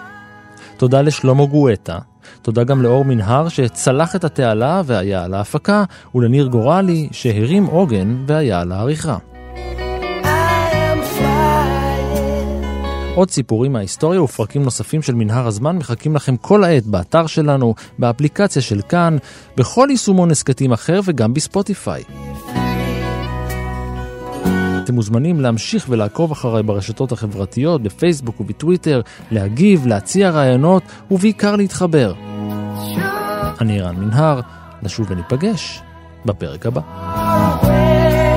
תודה 0.76 1.02
לשלמה 1.02 1.46
גואטה, 1.46 1.98
תודה 2.42 2.64
גם 2.64 2.82
לאור 2.82 3.04
מנהר 3.04 3.48
שצלח 3.48 4.16
את 4.16 4.24
התעלה 4.24 4.82
והיה 4.84 5.24
על 5.24 5.34
ההפקה, 5.34 5.84
ולניר 6.14 6.46
גורלי 6.46 7.08
שהרים 7.12 7.66
עוגן 7.66 8.16
והיה 8.26 8.60
על 8.60 8.72
העריכה. 8.72 9.16
עוד 13.14 13.30
סיפורים 13.30 13.72
מההיסטוריה 13.72 14.22
ופרקים 14.22 14.62
נוספים 14.62 15.02
של 15.02 15.14
מנהר 15.14 15.46
הזמן 15.46 15.76
מחכים 15.76 16.16
לכם 16.16 16.36
כל 16.36 16.64
העת 16.64 16.86
באתר 16.86 17.26
שלנו, 17.26 17.74
באפליקציה 17.98 18.62
של 18.62 18.80
כאן, 18.88 19.16
בכל 19.56 19.86
יישומון 19.90 20.30
הסכתים 20.30 20.72
אחר 20.72 21.00
וגם 21.04 21.34
בספוטיפיי. 21.34 22.02
אתם 24.88 24.94
מוזמנים 24.94 25.40
להמשיך 25.40 25.86
ולעקוב 25.88 26.32
אחריי 26.32 26.62
ברשתות 26.62 27.12
החברתיות, 27.12 27.82
בפייסבוק 27.82 28.40
ובטוויטר, 28.40 29.00
להגיב, 29.30 29.86
להציע 29.86 30.30
רעיונות 30.30 30.82
ובעיקר 31.10 31.56
להתחבר. 31.56 32.14
אני 33.60 33.80
רן 33.80 33.96
מנהר, 33.96 34.40
נשוב 34.82 35.06
וניפגש 35.10 35.82
בפרק 36.24 36.66
הבא. 36.66 38.27